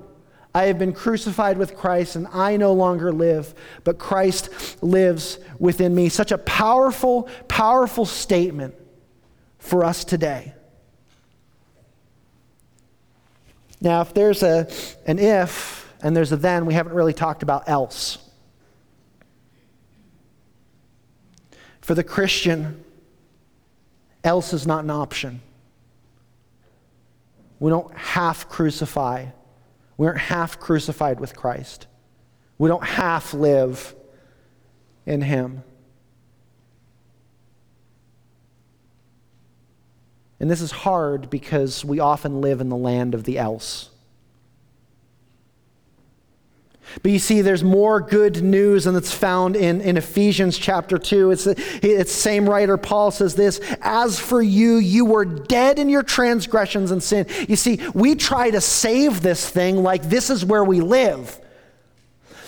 I 0.56 0.68
have 0.68 0.78
been 0.78 0.94
crucified 0.94 1.58
with 1.58 1.76
Christ, 1.76 2.16
and 2.16 2.26
I 2.32 2.56
no 2.56 2.72
longer 2.72 3.12
live, 3.12 3.54
but 3.84 3.98
Christ 3.98 4.82
lives 4.82 5.38
within 5.58 5.94
me. 5.94 6.08
Such 6.08 6.32
a 6.32 6.38
powerful, 6.38 7.28
powerful 7.46 8.06
statement 8.06 8.74
for 9.58 9.84
us 9.84 10.02
today. 10.02 10.54
Now, 13.82 14.00
if 14.00 14.14
there's 14.14 14.42
a, 14.42 14.66
an 15.04 15.18
if 15.18 15.94
and 16.00 16.16
there's 16.16 16.32
a 16.32 16.38
then, 16.38 16.64
we 16.64 16.72
haven't 16.72 16.94
really 16.94 17.12
talked 17.12 17.42
about 17.42 17.68
else. 17.68 18.16
For 21.82 21.94
the 21.94 22.02
Christian, 22.02 22.82
else 24.24 24.54
is 24.54 24.66
not 24.66 24.84
an 24.84 24.90
option. 24.90 25.42
We 27.60 27.68
don't 27.68 27.94
half 27.94 28.48
crucify 28.48 29.26
we 29.96 30.06
aren't 30.06 30.18
half 30.18 30.60
crucified 30.60 31.20
with 31.20 31.36
Christ. 31.36 31.86
We 32.58 32.68
don't 32.68 32.84
half 32.84 33.32
live 33.34 33.94
in 35.04 35.22
Him. 35.22 35.62
And 40.38 40.50
this 40.50 40.60
is 40.60 40.70
hard 40.70 41.30
because 41.30 41.84
we 41.84 41.98
often 41.98 42.40
live 42.40 42.60
in 42.60 42.68
the 42.68 42.76
land 42.76 43.14
of 43.14 43.24
the 43.24 43.38
else. 43.38 43.90
But 47.02 47.12
you 47.12 47.18
see, 47.18 47.42
there's 47.42 47.64
more 47.64 48.00
good 48.00 48.42
news, 48.42 48.86
and 48.86 48.96
it's 48.96 49.12
found 49.12 49.56
in, 49.56 49.80
in 49.80 49.96
Ephesians 49.96 50.56
chapter 50.56 50.98
2. 50.98 51.30
It's 51.30 51.44
the 51.44 52.04
same 52.06 52.48
writer, 52.48 52.76
Paul 52.76 53.10
says 53.10 53.34
this 53.34 53.60
As 53.82 54.18
for 54.18 54.40
you, 54.40 54.76
you 54.76 55.04
were 55.04 55.24
dead 55.24 55.78
in 55.78 55.88
your 55.88 56.02
transgressions 56.02 56.90
and 56.90 57.02
sin. 57.02 57.26
You 57.48 57.56
see, 57.56 57.80
we 57.94 58.14
try 58.14 58.50
to 58.50 58.60
save 58.60 59.20
this 59.20 59.48
thing 59.48 59.82
like 59.82 60.04
this 60.04 60.30
is 60.30 60.44
where 60.44 60.64
we 60.64 60.80
live. 60.80 61.40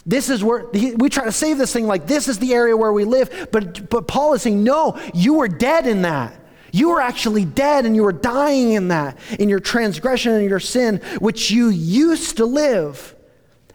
This 0.07 0.31
is 0.31 0.43
where 0.43 0.67
we 0.73 1.11
try 1.11 1.25
to 1.25 1.33
save 1.33 1.59
this 1.59 1.73
thing 1.73 1.87
like 1.87 2.07
this 2.07 2.29
is 2.29 2.39
the 2.39 2.55
area 2.55 2.75
where 2.75 2.93
we 2.93 3.05
live. 3.05 3.49
But, 3.53 3.91
but 3.91 4.09
Paul 4.09 4.33
is 4.33 4.41
saying, 4.41 4.65
no, 4.65 4.99
you 5.13 5.35
were 5.35 5.49
dead 5.49 5.87
in 5.87 6.03
that. 6.03 6.35
You 6.73 6.91
were 6.91 7.01
actually 7.01 7.45
dead 7.45 7.85
and 7.85 7.95
you 7.95 8.05
were 8.05 8.13
dying 8.13 8.73
in 8.73 8.89
that, 8.89 9.19
in 9.39 9.51
your 9.51 9.61
transgression 9.61 10.33
and 10.33 10.49
your 10.49 10.61
sin, 10.61 11.03
which 11.19 11.51
you 11.51 11.69
used 11.69 12.39
to 12.39 12.47
live. 12.47 13.15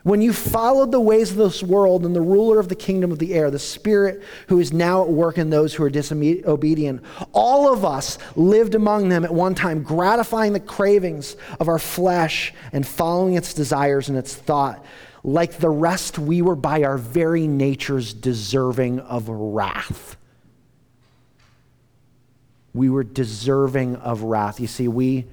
When 0.03 0.21
you 0.21 0.33
followed 0.33 0.91
the 0.91 0.99
ways 0.99 1.31
of 1.31 1.37
this 1.37 1.63
world 1.63 2.05
and 2.05 2.13
the 2.13 2.21
ruler 2.21 2.59
of 2.59 2.67
the 2.67 2.75
kingdom 2.75 3.13
of 3.13 3.19
the 3.19 3.33
air, 3.33 3.49
the 3.49 3.57
spirit 3.57 4.21
who 4.47 4.59
is 4.59 4.73
now 4.73 5.03
at 5.03 5.09
work 5.09 5.37
in 5.37 5.49
those 5.49 5.73
who 5.73 5.83
are 5.83 5.89
disobedient, 5.89 7.01
all 7.31 7.71
of 7.71 7.85
us 7.85 8.17
lived 8.35 8.75
among 8.75 9.07
them 9.07 9.23
at 9.23 9.33
one 9.33 9.55
time, 9.55 9.81
gratifying 9.81 10.51
the 10.51 10.59
cravings 10.59 11.37
of 11.57 11.69
our 11.69 11.79
flesh 11.79 12.53
and 12.73 12.85
following 12.85 13.35
its 13.35 13.53
desires 13.53 14.09
and 14.09 14.17
its 14.17 14.35
thought. 14.35 14.83
Like 15.23 15.53
the 15.53 15.69
rest, 15.69 16.19
we 16.19 16.41
were 16.41 16.57
by 16.57 16.83
our 16.83 16.97
very 16.97 17.47
natures 17.47 18.13
deserving 18.13 18.99
of 18.99 19.29
wrath. 19.29 20.17
We 22.73 22.89
were 22.89 23.05
deserving 23.05 23.95
of 23.97 24.23
wrath. 24.23 24.59
You 24.59 24.67
see, 24.67 24.89
we 24.89 25.27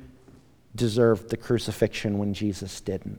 deserved 0.77 1.31
the 1.31 1.37
crucifixion 1.37 2.19
when 2.19 2.35
Jesus 2.35 2.81
didn't. 2.81 3.19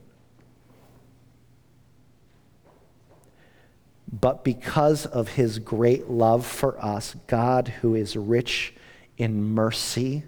But 4.12 4.44
because 4.44 5.06
of 5.06 5.28
his 5.28 5.58
great 5.58 6.08
love 6.08 6.46
for 6.46 6.82
us, 6.84 7.16
God, 7.26 7.68
who 7.68 7.94
is 7.94 8.16
rich 8.16 8.74
in 9.16 9.42
mercy, 9.42 10.24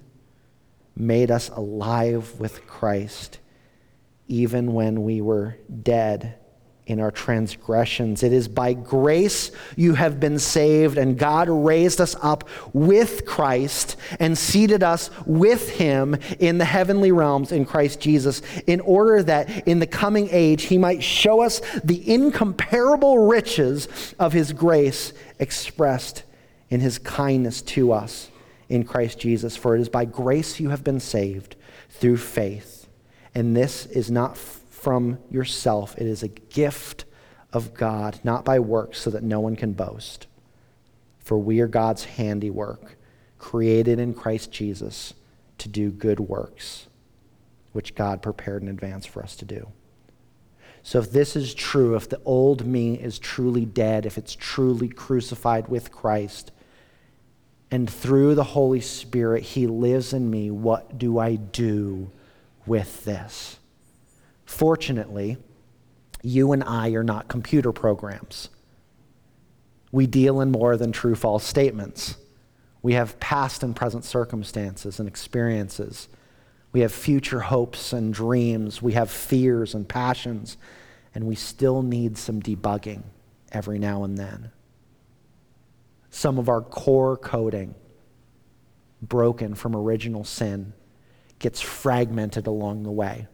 made 0.96 1.30
us 1.30 1.50
alive 1.50 2.40
with 2.40 2.66
Christ 2.66 3.38
even 4.26 4.72
when 4.72 5.02
we 5.02 5.20
were 5.20 5.56
dead 5.82 6.38
in 6.86 7.00
our 7.00 7.10
transgressions. 7.10 8.22
It 8.22 8.32
is 8.32 8.46
by 8.46 8.74
grace 8.74 9.50
you 9.74 9.94
have 9.94 10.20
been 10.20 10.38
saved, 10.38 10.98
and 10.98 11.18
God 11.18 11.48
raised 11.48 12.00
us 12.00 12.14
up 12.22 12.48
with 12.74 13.24
Christ 13.24 13.96
and 14.20 14.36
seated 14.36 14.82
us 14.82 15.10
with 15.24 15.70
him 15.70 16.16
in 16.38 16.58
the 16.58 16.64
heavenly 16.66 17.10
realms 17.10 17.52
in 17.52 17.64
Christ 17.64 18.00
Jesus, 18.00 18.42
in 18.66 18.80
order 18.80 19.22
that 19.22 19.66
in 19.66 19.78
the 19.78 19.86
coming 19.86 20.28
age 20.30 20.64
he 20.64 20.76
might 20.76 21.02
show 21.02 21.40
us 21.40 21.60
the 21.82 22.06
incomparable 22.12 23.26
riches 23.26 24.14
of 24.18 24.34
his 24.34 24.52
grace 24.52 25.14
expressed 25.38 26.22
in 26.68 26.80
his 26.80 26.98
kindness 26.98 27.62
to 27.62 27.92
us 27.92 28.30
in 28.68 28.84
Christ 28.84 29.18
Jesus. 29.18 29.56
For 29.56 29.74
it 29.74 29.80
is 29.80 29.88
by 29.88 30.04
grace 30.04 30.60
you 30.60 30.68
have 30.68 30.84
been 30.84 31.00
saved 31.00 31.56
through 31.88 32.18
faith. 32.18 32.88
And 33.34 33.56
this 33.56 33.86
is 33.86 34.10
not 34.10 34.36
from 34.84 35.18
yourself. 35.30 35.96
It 35.96 36.06
is 36.06 36.22
a 36.22 36.28
gift 36.28 37.06
of 37.54 37.72
God, 37.72 38.20
not 38.22 38.44
by 38.44 38.58
works, 38.58 39.00
so 39.00 39.08
that 39.08 39.22
no 39.22 39.40
one 39.40 39.56
can 39.56 39.72
boast. 39.72 40.26
For 41.20 41.38
we 41.38 41.60
are 41.60 41.66
God's 41.66 42.04
handiwork, 42.04 42.98
created 43.38 43.98
in 43.98 44.12
Christ 44.12 44.52
Jesus 44.52 45.14
to 45.56 45.70
do 45.70 45.90
good 45.90 46.20
works, 46.20 46.86
which 47.72 47.94
God 47.94 48.20
prepared 48.20 48.62
in 48.62 48.68
advance 48.68 49.06
for 49.06 49.22
us 49.22 49.34
to 49.36 49.46
do. 49.46 49.68
So, 50.82 50.98
if 50.98 51.10
this 51.10 51.34
is 51.34 51.54
true, 51.54 51.96
if 51.96 52.10
the 52.10 52.20
old 52.26 52.66
me 52.66 52.94
is 52.94 53.18
truly 53.18 53.64
dead, 53.64 54.04
if 54.04 54.18
it's 54.18 54.36
truly 54.36 54.88
crucified 54.88 55.68
with 55.68 55.90
Christ, 55.90 56.52
and 57.70 57.88
through 57.88 58.34
the 58.34 58.44
Holy 58.44 58.82
Spirit, 58.82 59.44
He 59.44 59.66
lives 59.66 60.12
in 60.12 60.28
me, 60.28 60.50
what 60.50 60.98
do 60.98 61.18
I 61.18 61.36
do 61.36 62.10
with 62.66 63.06
this? 63.06 63.58
Fortunately, 64.54 65.36
you 66.22 66.52
and 66.52 66.62
I 66.62 66.90
are 66.90 67.02
not 67.02 67.26
computer 67.26 67.72
programs. 67.72 68.50
We 69.90 70.06
deal 70.06 70.40
in 70.40 70.52
more 70.52 70.76
than 70.76 70.92
true 70.92 71.16
false 71.16 71.42
statements. 71.42 72.16
We 72.80 72.92
have 72.92 73.18
past 73.18 73.64
and 73.64 73.74
present 73.74 74.04
circumstances 74.04 75.00
and 75.00 75.08
experiences. 75.08 76.06
We 76.70 76.82
have 76.82 76.92
future 76.92 77.40
hopes 77.40 77.92
and 77.92 78.14
dreams. 78.14 78.80
We 78.80 78.92
have 78.92 79.10
fears 79.10 79.74
and 79.74 79.88
passions. 79.88 80.56
And 81.16 81.24
we 81.24 81.34
still 81.34 81.82
need 81.82 82.16
some 82.16 82.40
debugging 82.40 83.02
every 83.50 83.80
now 83.80 84.04
and 84.04 84.16
then. 84.16 84.52
Some 86.10 86.38
of 86.38 86.48
our 86.48 86.62
core 86.62 87.16
coding, 87.16 87.74
broken 89.02 89.56
from 89.56 89.74
original 89.74 90.22
sin, 90.22 90.74
gets 91.40 91.60
fragmented 91.60 92.46
along 92.46 92.84
the 92.84 92.92
way. 92.92 93.26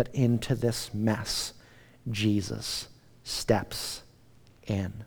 But 0.00 0.08
into 0.14 0.54
this 0.54 0.94
mess, 0.94 1.52
Jesus 2.10 2.88
steps 3.22 4.02
in. 4.66 5.04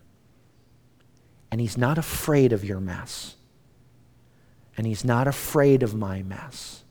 And 1.50 1.60
he's 1.60 1.80
not 1.80 1.98
afraid 1.98 2.54
of 2.54 2.64
your 2.64 2.80
mess. 2.80 3.36
And 4.78 4.86
he's 4.86 5.04
not 5.04 5.28
afraid 5.28 5.82
of 5.82 5.96
my 5.96 6.22
mess. 6.22 6.84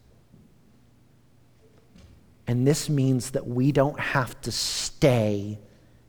And 2.49 2.67
this 2.67 2.91
means 2.91 3.31
that 3.31 3.47
we 3.47 3.71
don't 3.71 4.01
have 4.01 4.41
to 4.41 4.51
stay 4.51 5.61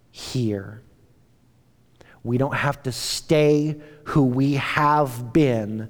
here. 0.09 0.81
We 2.23 2.39
don't 2.39 2.55
have 2.55 2.81
to 2.81 2.91
stay 2.91 3.79
who 4.05 4.23
we 4.23 4.53
have 4.55 5.31
been 5.31 5.89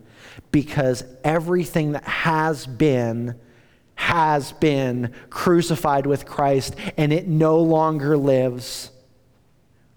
because 0.51 1.05
everything 1.23 1.93
that 1.93 2.03
has 2.03 2.67
been 2.67 3.39
has 4.03 4.51
been 4.51 5.13
crucified 5.29 6.05
with 6.05 6.25
Christ 6.25 6.75
and 6.97 7.13
it 7.13 7.25
no 7.25 7.59
longer 7.59 8.17
lives, 8.17 8.91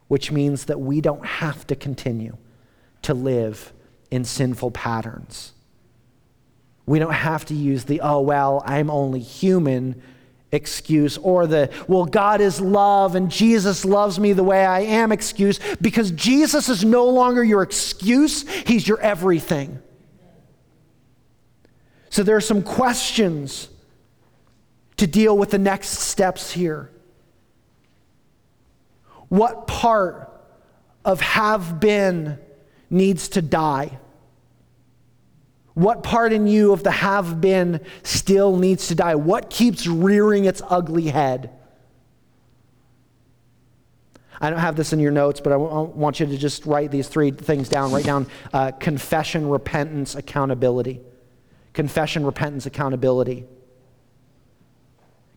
which 0.06 0.30
means 0.30 0.66
that 0.66 0.78
we 0.78 1.00
don't 1.00 1.26
have 1.26 1.66
to 1.66 1.74
continue 1.74 2.36
to 3.02 3.14
live 3.14 3.72
in 4.12 4.24
sinful 4.24 4.70
patterns. 4.70 5.54
We 6.86 7.00
don't 7.00 7.14
have 7.14 7.46
to 7.46 7.54
use 7.54 7.82
the, 7.82 8.00
oh, 8.00 8.20
well, 8.20 8.62
I'm 8.64 8.90
only 8.90 9.18
human 9.18 10.00
excuse 10.52 11.18
or 11.18 11.48
the, 11.48 11.70
well, 11.88 12.04
God 12.04 12.40
is 12.40 12.60
love 12.60 13.16
and 13.16 13.28
Jesus 13.28 13.84
loves 13.84 14.20
me 14.20 14.32
the 14.34 14.44
way 14.44 14.64
I 14.64 14.82
am 14.82 15.10
excuse 15.10 15.58
because 15.80 16.12
Jesus 16.12 16.68
is 16.68 16.84
no 16.84 17.06
longer 17.06 17.42
your 17.42 17.62
excuse, 17.62 18.48
He's 18.66 18.86
your 18.86 19.00
everything. 19.00 19.82
So 22.08 22.22
there 22.22 22.36
are 22.36 22.40
some 22.40 22.62
questions 22.62 23.68
to 24.96 25.06
deal 25.06 25.36
with 25.36 25.50
the 25.50 25.58
next 25.58 25.88
steps 25.88 26.52
here. 26.52 26.90
What 29.28 29.66
part 29.66 30.32
of 31.04 31.20
have 31.20 31.80
been 31.80 32.38
needs 32.90 33.28
to 33.30 33.42
die? 33.42 33.98
What 35.74 36.02
part 36.02 36.32
in 36.32 36.46
you 36.46 36.72
of 36.72 36.82
the 36.82 36.90
have 36.90 37.40
been 37.40 37.80
still 38.02 38.56
needs 38.56 38.88
to 38.88 38.94
die? 38.94 39.14
What 39.14 39.50
keeps 39.50 39.86
rearing 39.86 40.46
its 40.46 40.62
ugly 40.68 41.08
head? 41.08 41.50
I 44.40 44.50
don't 44.50 44.58
have 44.58 44.76
this 44.76 44.92
in 44.92 45.00
your 45.00 45.12
notes, 45.12 45.40
but 45.40 45.52
I 45.52 45.56
want 45.56 46.20
you 46.20 46.26
to 46.26 46.36
just 46.36 46.66
write 46.66 46.90
these 46.90 47.08
three 47.08 47.30
things 47.30 47.68
down. 47.68 47.92
Write 47.92 48.04
down 48.04 48.26
uh, 48.52 48.72
confession, 48.72 49.48
repentance, 49.48 50.14
accountability. 50.14 51.00
Confession, 51.72 52.24
repentance, 52.24 52.66
accountability. 52.66 53.44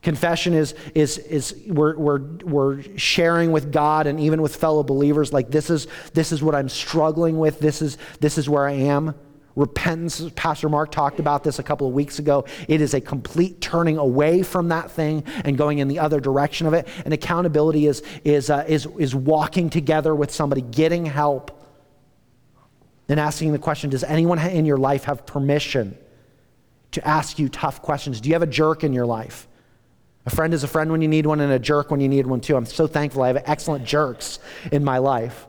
Confession 0.02 0.54
is, 0.54 0.76
is, 0.96 1.18
is 1.18 1.56
we're, 1.68 1.98
we're, 1.98 2.20
we're 2.44 2.98
sharing 2.98 3.52
with 3.52 3.72
God 3.72 4.08
and 4.08 4.20
even 4.20 4.42
with 4.42 4.56
fellow 4.56 4.82
believers, 4.82 5.34
like 5.34 5.52
this 5.52 5.70
is, 5.70 5.88
this 6.14 6.32
is 6.32 6.42
what 6.42 6.56
I'm 6.56 6.70
struggling 6.70 7.38
with, 7.38 7.60
this 7.60 7.82
is, 7.82 7.98
this 8.22 8.38
is 8.38 8.48
where 8.48 8.66
I 8.66 8.74
am. 8.74 9.14
Repentance, 9.58 10.24
Pastor 10.38 10.70
Mark 10.70 10.90
talked 10.90 11.20
about 11.20 11.44
this 11.44 11.60
a 11.60 11.64
couple 11.64 11.86
of 11.86 11.94
weeks 11.94 12.18
ago. 12.18 12.46
It 12.70 12.80
is 12.80 12.94
a 12.94 13.02
complete 13.02 13.60
turning 13.60 13.98
away 13.98 14.42
from 14.42 14.70
that 14.70 14.90
thing 14.90 15.26
and 15.44 15.58
going 15.58 15.80
in 15.80 15.90
the 15.90 16.00
other 16.00 16.22
direction 16.22 16.66
of 16.66 16.74
it. 16.74 16.88
And 17.04 17.14
accountability 17.14 17.86
is, 17.86 18.02
is, 18.24 18.50
uh, 18.50 18.64
is, 18.70 18.88
is 18.98 19.14
walking 19.14 19.70
together 19.70 20.16
with 20.16 20.32
somebody, 20.32 20.62
getting 20.62 21.06
help, 21.06 21.52
and 23.10 23.20
asking 23.20 23.52
the 23.52 23.60
question 23.60 23.90
Does 23.90 24.06
anyone 24.06 24.40
in 24.40 24.66
your 24.66 24.78
life 24.78 25.04
have 25.04 25.26
permission 25.26 25.98
to 26.92 27.06
ask 27.06 27.38
you 27.38 27.50
tough 27.50 27.82
questions? 27.82 28.22
Do 28.22 28.30
you 28.30 28.36
have 28.36 28.44
a 28.44 28.48
jerk 28.48 28.86
in 28.86 28.94
your 28.94 29.06
life? 29.06 29.49
A 30.30 30.36
friend 30.36 30.54
is 30.54 30.63
a 30.63 30.68
friend 30.68 30.92
when 30.92 31.02
you 31.02 31.08
need 31.08 31.26
one, 31.26 31.39
and 31.39 31.52
a 31.52 31.58
jerk 31.58 31.89
when 31.89 32.00
you 32.00 32.08
need 32.08 32.28
one 32.28 32.39
too. 32.39 32.56
I'm 32.56 32.68
so 32.68 32.86
thankful 32.86 33.24
I 33.24 33.30
have 33.30 33.42
excellent 33.48 33.84
jerks 33.84 34.38
in 34.72 34.84
my 34.84 35.00
life. 35.00 35.48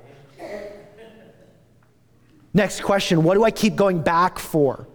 Next 2.54 2.80
question 2.80 3.22
What 3.22 3.34
do 3.34 3.44
I 3.44 3.50
keep 3.50 3.76
going 3.76 4.00
back 4.00 4.38
for? 4.38 4.88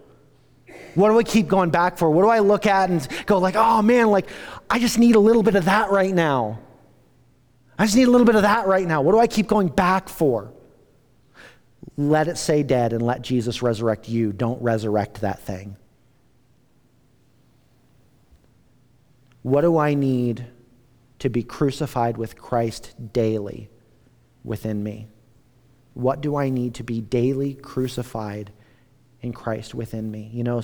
What 0.96 1.10
do 1.10 1.18
I 1.20 1.22
keep 1.22 1.46
going 1.46 1.70
back 1.70 1.98
for? 1.98 2.10
What 2.10 2.22
do 2.22 2.28
I 2.28 2.40
look 2.40 2.66
at 2.66 2.90
and 2.90 3.06
go 3.26 3.38
like, 3.38 3.54
oh 3.54 3.80
man, 3.80 4.08
like 4.08 4.28
I 4.68 4.80
just 4.80 4.98
need 4.98 5.14
a 5.14 5.20
little 5.20 5.44
bit 5.44 5.54
of 5.54 5.66
that 5.66 5.92
right 5.92 6.12
now. 6.12 6.58
I 7.78 7.84
just 7.84 7.96
need 7.96 8.08
a 8.08 8.10
little 8.10 8.24
bit 8.24 8.34
of 8.34 8.42
that 8.42 8.66
right 8.66 8.88
now. 8.88 9.02
What 9.02 9.12
do 9.12 9.20
I 9.20 9.28
keep 9.28 9.46
going 9.46 9.68
back 9.68 10.08
for? 10.08 10.52
Let 11.96 12.26
it 12.26 12.38
say 12.38 12.64
dead 12.64 12.92
and 12.92 13.02
let 13.02 13.22
Jesus 13.22 13.62
resurrect 13.62 14.08
you. 14.08 14.32
Don't 14.32 14.60
resurrect 14.60 15.20
that 15.20 15.38
thing. 15.42 15.76
What 19.46 19.60
do 19.60 19.78
I 19.78 19.94
need 19.94 20.44
to 21.20 21.28
be 21.28 21.44
crucified 21.44 22.16
with 22.16 22.36
Christ 22.36 22.92
daily 23.12 23.70
within 24.42 24.82
me? 24.82 25.06
What 25.94 26.20
do 26.20 26.34
I 26.34 26.48
need 26.48 26.74
to 26.74 26.82
be 26.82 27.00
daily 27.00 27.54
crucified 27.54 28.50
in 29.20 29.32
Christ 29.32 29.72
within 29.72 30.10
me? 30.10 30.30
You 30.32 30.42
know, 30.42 30.62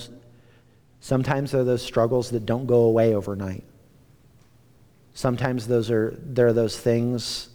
sometimes 0.99 1.51
there 1.51 1.61
are 1.61 1.63
those 1.63 1.81
struggles 1.81 2.31
that 2.31 2.45
don't 2.45 2.65
go 2.65 2.81
away 2.81 3.15
overnight. 3.15 3.63
Sometimes 5.13 5.65
those 5.65 5.89
are, 5.89 6.19
there 6.21 6.47
are 6.47 6.53
those 6.53 6.77
things 6.77 7.47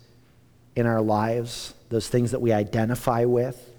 in 0.76 0.86
our 0.86 1.02
lives, 1.02 1.74
those 1.90 2.08
things 2.08 2.30
that 2.30 2.40
we 2.40 2.54
identify 2.54 3.26
with 3.26 3.70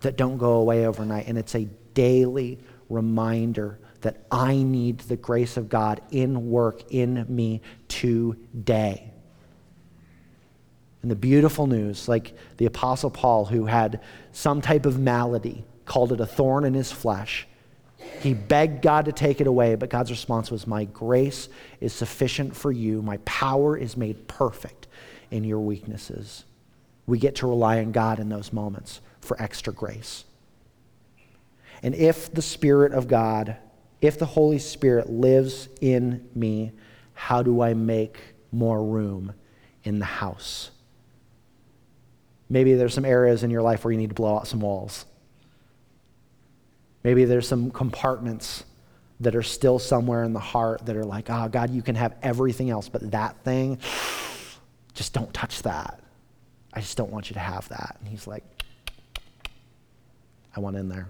that 0.00 0.16
don't 0.16 0.38
go 0.38 0.54
away 0.54 0.88
overnight. 0.88 1.28
And 1.28 1.38
it's 1.38 1.54
a 1.54 1.68
daily 1.94 2.58
reminder 2.88 3.78
that 4.04 4.18
I 4.30 4.56
need 4.56 4.98
the 5.00 5.16
grace 5.16 5.56
of 5.56 5.70
God 5.70 6.02
in 6.10 6.50
work 6.50 6.92
in 6.92 7.24
me 7.28 7.62
today. 7.88 9.10
And 11.00 11.10
the 11.10 11.16
beautiful 11.16 11.66
news, 11.66 12.06
like 12.06 12.34
the 12.58 12.66
Apostle 12.66 13.10
Paul, 13.10 13.46
who 13.46 13.64
had 13.64 14.02
some 14.32 14.60
type 14.60 14.84
of 14.84 14.98
malady, 14.98 15.64
called 15.86 16.12
it 16.12 16.20
a 16.20 16.26
thorn 16.26 16.64
in 16.64 16.74
his 16.74 16.92
flesh. 16.92 17.46
He 18.20 18.34
begged 18.34 18.82
God 18.82 19.06
to 19.06 19.12
take 19.12 19.40
it 19.40 19.46
away, 19.46 19.74
but 19.74 19.88
God's 19.88 20.10
response 20.10 20.50
was, 20.50 20.66
My 20.66 20.84
grace 20.84 21.48
is 21.80 21.94
sufficient 21.94 22.54
for 22.54 22.70
you. 22.70 23.00
My 23.00 23.16
power 23.24 23.74
is 23.74 23.96
made 23.96 24.28
perfect 24.28 24.86
in 25.30 25.44
your 25.44 25.60
weaknesses. 25.60 26.44
We 27.06 27.18
get 27.18 27.36
to 27.36 27.46
rely 27.46 27.78
on 27.78 27.92
God 27.92 28.18
in 28.18 28.28
those 28.28 28.52
moments 28.52 29.00
for 29.20 29.40
extra 29.42 29.72
grace. 29.72 30.24
And 31.82 31.94
if 31.94 32.32
the 32.32 32.42
Spirit 32.42 32.92
of 32.92 33.08
God, 33.08 33.56
if 34.04 34.18
the 34.18 34.26
Holy 34.26 34.58
Spirit 34.58 35.08
lives 35.08 35.68
in 35.80 36.28
me, 36.34 36.72
how 37.14 37.42
do 37.42 37.62
I 37.62 37.72
make 37.72 38.18
more 38.52 38.84
room 38.84 39.32
in 39.82 39.98
the 39.98 40.04
house? 40.04 40.70
Maybe 42.50 42.74
there's 42.74 42.92
some 42.92 43.06
areas 43.06 43.42
in 43.42 43.50
your 43.50 43.62
life 43.62 43.82
where 43.82 43.92
you 43.92 43.98
need 43.98 44.10
to 44.10 44.14
blow 44.14 44.36
out 44.36 44.46
some 44.46 44.60
walls. 44.60 45.06
Maybe 47.02 47.24
there's 47.24 47.48
some 47.48 47.70
compartments 47.70 48.64
that 49.20 49.34
are 49.34 49.42
still 49.42 49.78
somewhere 49.78 50.22
in 50.24 50.34
the 50.34 50.38
heart 50.38 50.84
that 50.84 50.96
are 50.96 51.04
like, 51.04 51.30
oh, 51.30 51.48
God, 51.48 51.70
you 51.70 51.80
can 51.80 51.94
have 51.94 52.14
everything 52.22 52.68
else, 52.68 52.90
but 52.90 53.10
that 53.12 53.42
thing, 53.42 53.78
just 54.92 55.14
don't 55.14 55.32
touch 55.32 55.62
that. 55.62 56.00
I 56.74 56.80
just 56.80 56.98
don't 56.98 57.10
want 57.10 57.30
you 57.30 57.34
to 57.34 57.40
have 57.40 57.66
that. 57.70 57.96
And 58.00 58.08
he's 58.08 58.26
like, 58.26 58.44
I 60.54 60.60
want 60.60 60.76
in 60.76 60.90
there. 60.90 61.08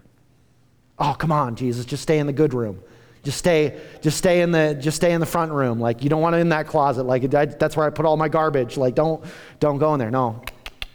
Oh, 0.99 1.15
come 1.19 1.33
on, 1.33 1.57
Jesus, 1.57 1.85
just 1.85 2.03
stay 2.03 2.19
in 2.19 2.27
the 2.27 2.33
good 2.33 2.55
room. 2.55 2.81
Just 3.25 3.39
stay, 3.39 3.81
just 4.03 4.19
stay 4.19 4.43
in 4.43 4.53
the, 4.53 4.77
just 4.79 4.97
stay 4.97 5.13
in 5.13 5.21
the 5.21 5.27
front 5.27 5.51
room. 5.51 5.81
Like 5.81 6.03
you 6.03 6.11
don't 6.11 6.21
want 6.21 6.35
to 6.35 6.39
in 6.39 6.51
that 6.51 6.67
closet. 6.67 7.05
Like 7.05 7.31
that's 7.31 7.77
where 7.77 7.87
I 7.87 7.91
put 7.91 8.05
all 8.05 8.17
my 8.17 8.29
garbage. 8.29 8.77
Like 8.77 8.95
don't, 8.95 9.25
don't 9.61 9.79
go 9.79 9.95
in 9.95 9.99
there. 9.99 10.11
No, 10.11 10.43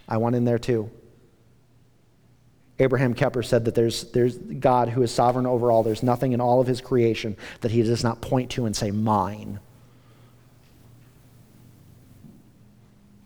I 0.07 0.17
want 0.17 0.35
in 0.35 0.45
there 0.45 0.59
too. 0.59 0.91
Abraham 2.81 3.13
Kuyper 3.13 3.43
said 3.43 3.65
that 3.65 3.75
there's, 3.75 4.05
there's 4.11 4.37
God 4.37 4.87
who 4.87 5.01
is 5.01 5.11
sovereign 5.11 5.45
over 5.45 5.69
all. 5.69 5.83
There's 5.83 6.03
nothing 6.03 6.31
in 6.31 6.39
all 6.39 6.61
of 6.61 6.67
his 6.67 6.79
creation 6.79 7.35
that 7.59 7.71
he 7.71 7.81
does 7.81 8.03
not 8.03 8.21
point 8.21 8.51
to 8.51 8.65
and 8.65 8.75
say, 8.75 8.89
mine. 8.89 9.59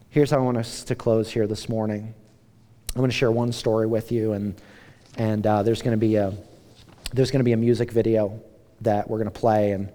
Here's 0.09 0.31
how 0.31 0.37
I 0.37 0.41
want 0.41 0.57
us 0.57 0.83
to 0.85 0.95
close 0.95 1.31
here 1.31 1.45
this 1.45 1.69
morning. 1.69 2.15
I'm 2.95 2.99
going 2.99 3.11
to 3.11 3.15
share 3.15 3.31
one 3.31 3.51
story 3.51 3.85
with 3.85 4.11
you, 4.11 4.33
and, 4.33 4.55
and 5.17 5.45
uh, 5.45 5.61
there's 5.61 5.81
going 5.83 5.99
to 5.99 6.03
be 6.03 6.15
a 6.15 6.33
there's 7.13 7.29
going 7.29 7.39
to 7.39 7.45
be 7.45 7.53
a 7.53 7.57
music 7.57 7.91
video 7.91 8.41
that 8.81 9.09
we're 9.09 9.19
going 9.19 9.31
to 9.31 9.39
play, 9.39 9.71
and 9.71 9.91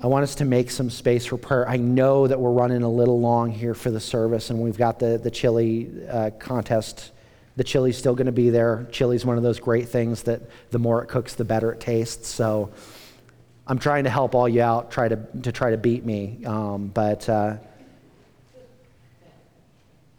I 0.00 0.06
want 0.06 0.22
us 0.22 0.36
to 0.36 0.44
make 0.44 0.70
some 0.70 0.88
space 0.90 1.26
for 1.26 1.36
prayer. 1.36 1.68
I 1.68 1.76
know 1.76 2.28
that 2.28 2.38
we're 2.38 2.52
running 2.52 2.82
a 2.82 2.88
little 2.88 3.20
long 3.20 3.50
here 3.50 3.74
for 3.74 3.90
the 3.90 3.98
service, 3.98 4.50
and 4.50 4.60
we've 4.60 4.78
got 4.78 5.00
the, 5.00 5.18
the 5.18 5.30
chili 5.30 5.90
uh, 6.08 6.30
contest. 6.38 7.10
The 7.56 7.64
chili's 7.64 7.98
still 7.98 8.14
going 8.14 8.26
to 8.26 8.32
be 8.32 8.50
there. 8.50 8.86
Chili's 8.92 9.26
one 9.26 9.36
of 9.36 9.42
those 9.42 9.58
great 9.58 9.88
things 9.88 10.22
that 10.22 10.42
the 10.70 10.78
more 10.78 11.02
it 11.02 11.08
cooks, 11.08 11.34
the 11.34 11.44
better 11.44 11.72
it 11.72 11.80
tastes. 11.80 12.28
So 12.28 12.70
I'm 13.66 13.80
trying 13.80 14.04
to 14.04 14.10
help 14.10 14.36
all 14.36 14.48
you 14.48 14.62
out, 14.62 14.92
try 14.92 15.08
to, 15.08 15.16
to 15.42 15.50
try 15.50 15.72
to 15.72 15.76
beat 15.76 16.04
me. 16.04 16.44
Um, 16.46 16.86
but, 16.86 17.28
uh, 17.28 17.56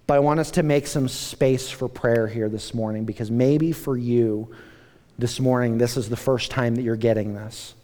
but 0.09 0.15
I 0.15 0.19
want 0.19 0.39
us 0.39 0.49
to 0.51 0.63
make 0.63 0.87
some 0.87 1.07
space 1.07 1.69
for 1.69 1.87
prayer 1.87 2.27
here 2.27 2.49
this 2.49 2.73
morning 2.73 3.05
because 3.05 3.29
maybe 3.29 3.71
for 3.71 3.95
you 3.95 4.55
this 5.19 5.39
morning, 5.39 5.77
this 5.77 5.97
is 5.97 6.09
the 6.09 6.17
first 6.17 6.49
time 6.49 6.73
that 6.75 6.81
you're 6.81 6.95
getting 6.95 7.35
this 7.35 7.75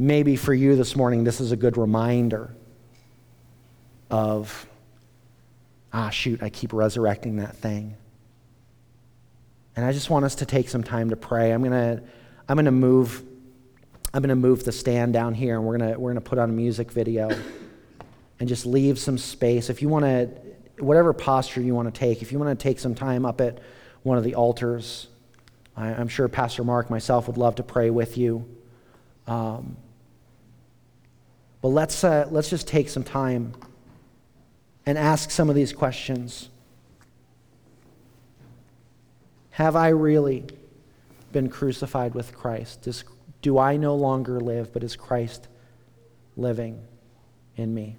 maybe 0.00 0.34
for 0.34 0.54
you 0.54 0.74
this 0.74 0.96
morning, 0.96 1.22
this 1.22 1.40
is 1.40 1.52
a 1.52 1.56
good 1.56 1.76
reminder 1.76 2.52
of, 4.10 4.66
ah, 5.92 6.08
shoot, 6.08 6.42
I 6.42 6.48
keep 6.48 6.72
resurrecting 6.72 7.36
that 7.36 7.54
thing. 7.54 7.94
And 9.76 9.84
I 9.84 9.92
just 9.92 10.08
want 10.08 10.24
us 10.24 10.36
to 10.36 10.46
take 10.46 10.70
some 10.70 10.82
time 10.82 11.10
to 11.10 11.16
pray. 11.16 11.52
I'm 11.52 11.62
going 11.62 11.72
to 11.72 12.02
I'm 12.48 12.56
going 12.56 12.64
to 12.64 12.72
move 12.72 13.22
I'm 14.12 14.22
going 14.22 14.30
to 14.30 14.34
move 14.34 14.64
the 14.64 14.72
stand 14.72 15.12
down 15.12 15.34
here 15.34 15.54
and 15.54 15.64
we're 15.64 15.78
going 15.78 15.92
to 15.92 16.00
we're 16.00 16.12
going 16.12 16.22
to 16.22 16.28
put 16.28 16.38
on 16.38 16.50
a 16.50 16.52
music 16.52 16.90
video 16.90 17.30
and 18.40 18.48
just 18.48 18.66
leave 18.66 18.98
some 18.98 19.18
space. 19.18 19.70
If 19.70 19.82
you 19.82 19.88
want 19.88 20.06
to 20.06 20.49
whatever 20.82 21.12
posture 21.12 21.60
you 21.60 21.74
want 21.74 21.92
to 21.92 21.98
take, 21.98 22.22
if 22.22 22.32
you 22.32 22.38
want 22.38 22.58
to 22.58 22.62
take 22.62 22.78
some 22.78 22.94
time 22.94 23.24
up 23.24 23.40
at 23.40 23.58
one 24.02 24.18
of 24.18 24.24
the 24.24 24.34
altars, 24.34 25.08
I, 25.76 25.88
am 25.88 26.08
sure 26.08 26.28
Pastor 26.28 26.64
Mark 26.64 26.90
myself 26.90 27.26
would 27.26 27.38
love 27.38 27.56
to 27.56 27.62
pray 27.62 27.90
with 27.90 28.16
you. 28.18 28.46
Um, 29.26 29.76
but 31.62 31.68
let's, 31.68 32.02
uh, 32.04 32.26
let's 32.30 32.50
just 32.50 32.66
take 32.66 32.88
some 32.88 33.04
time 33.04 33.54
and 34.86 34.96
ask 34.96 35.30
some 35.30 35.48
of 35.48 35.54
these 35.54 35.72
questions. 35.72 36.48
Have 39.50 39.76
I 39.76 39.88
really 39.88 40.46
been 41.32 41.48
crucified 41.48 42.14
with 42.14 42.34
Christ? 42.34 42.82
Does, 42.82 43.04
do 43.42 43.58
I 43.58 43.76
no 43.76 43.94
longer 43.94 44.40
live, 44.40 44.72
but 44.72 44.82
is 44.82 44.96
Christ 44.96 45.48
living 46.36 46.82
in 47.56 47.74
me? 47.74 47.96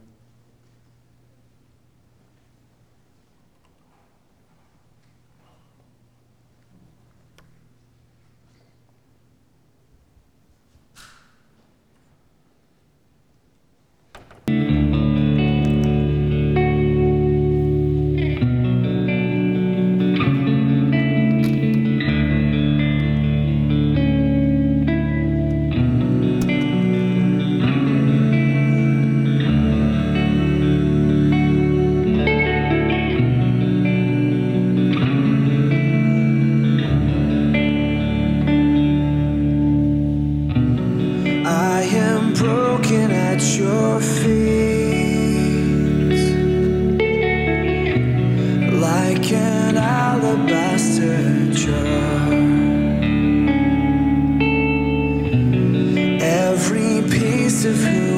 Of 57.64 57.76
who 57.76 58.11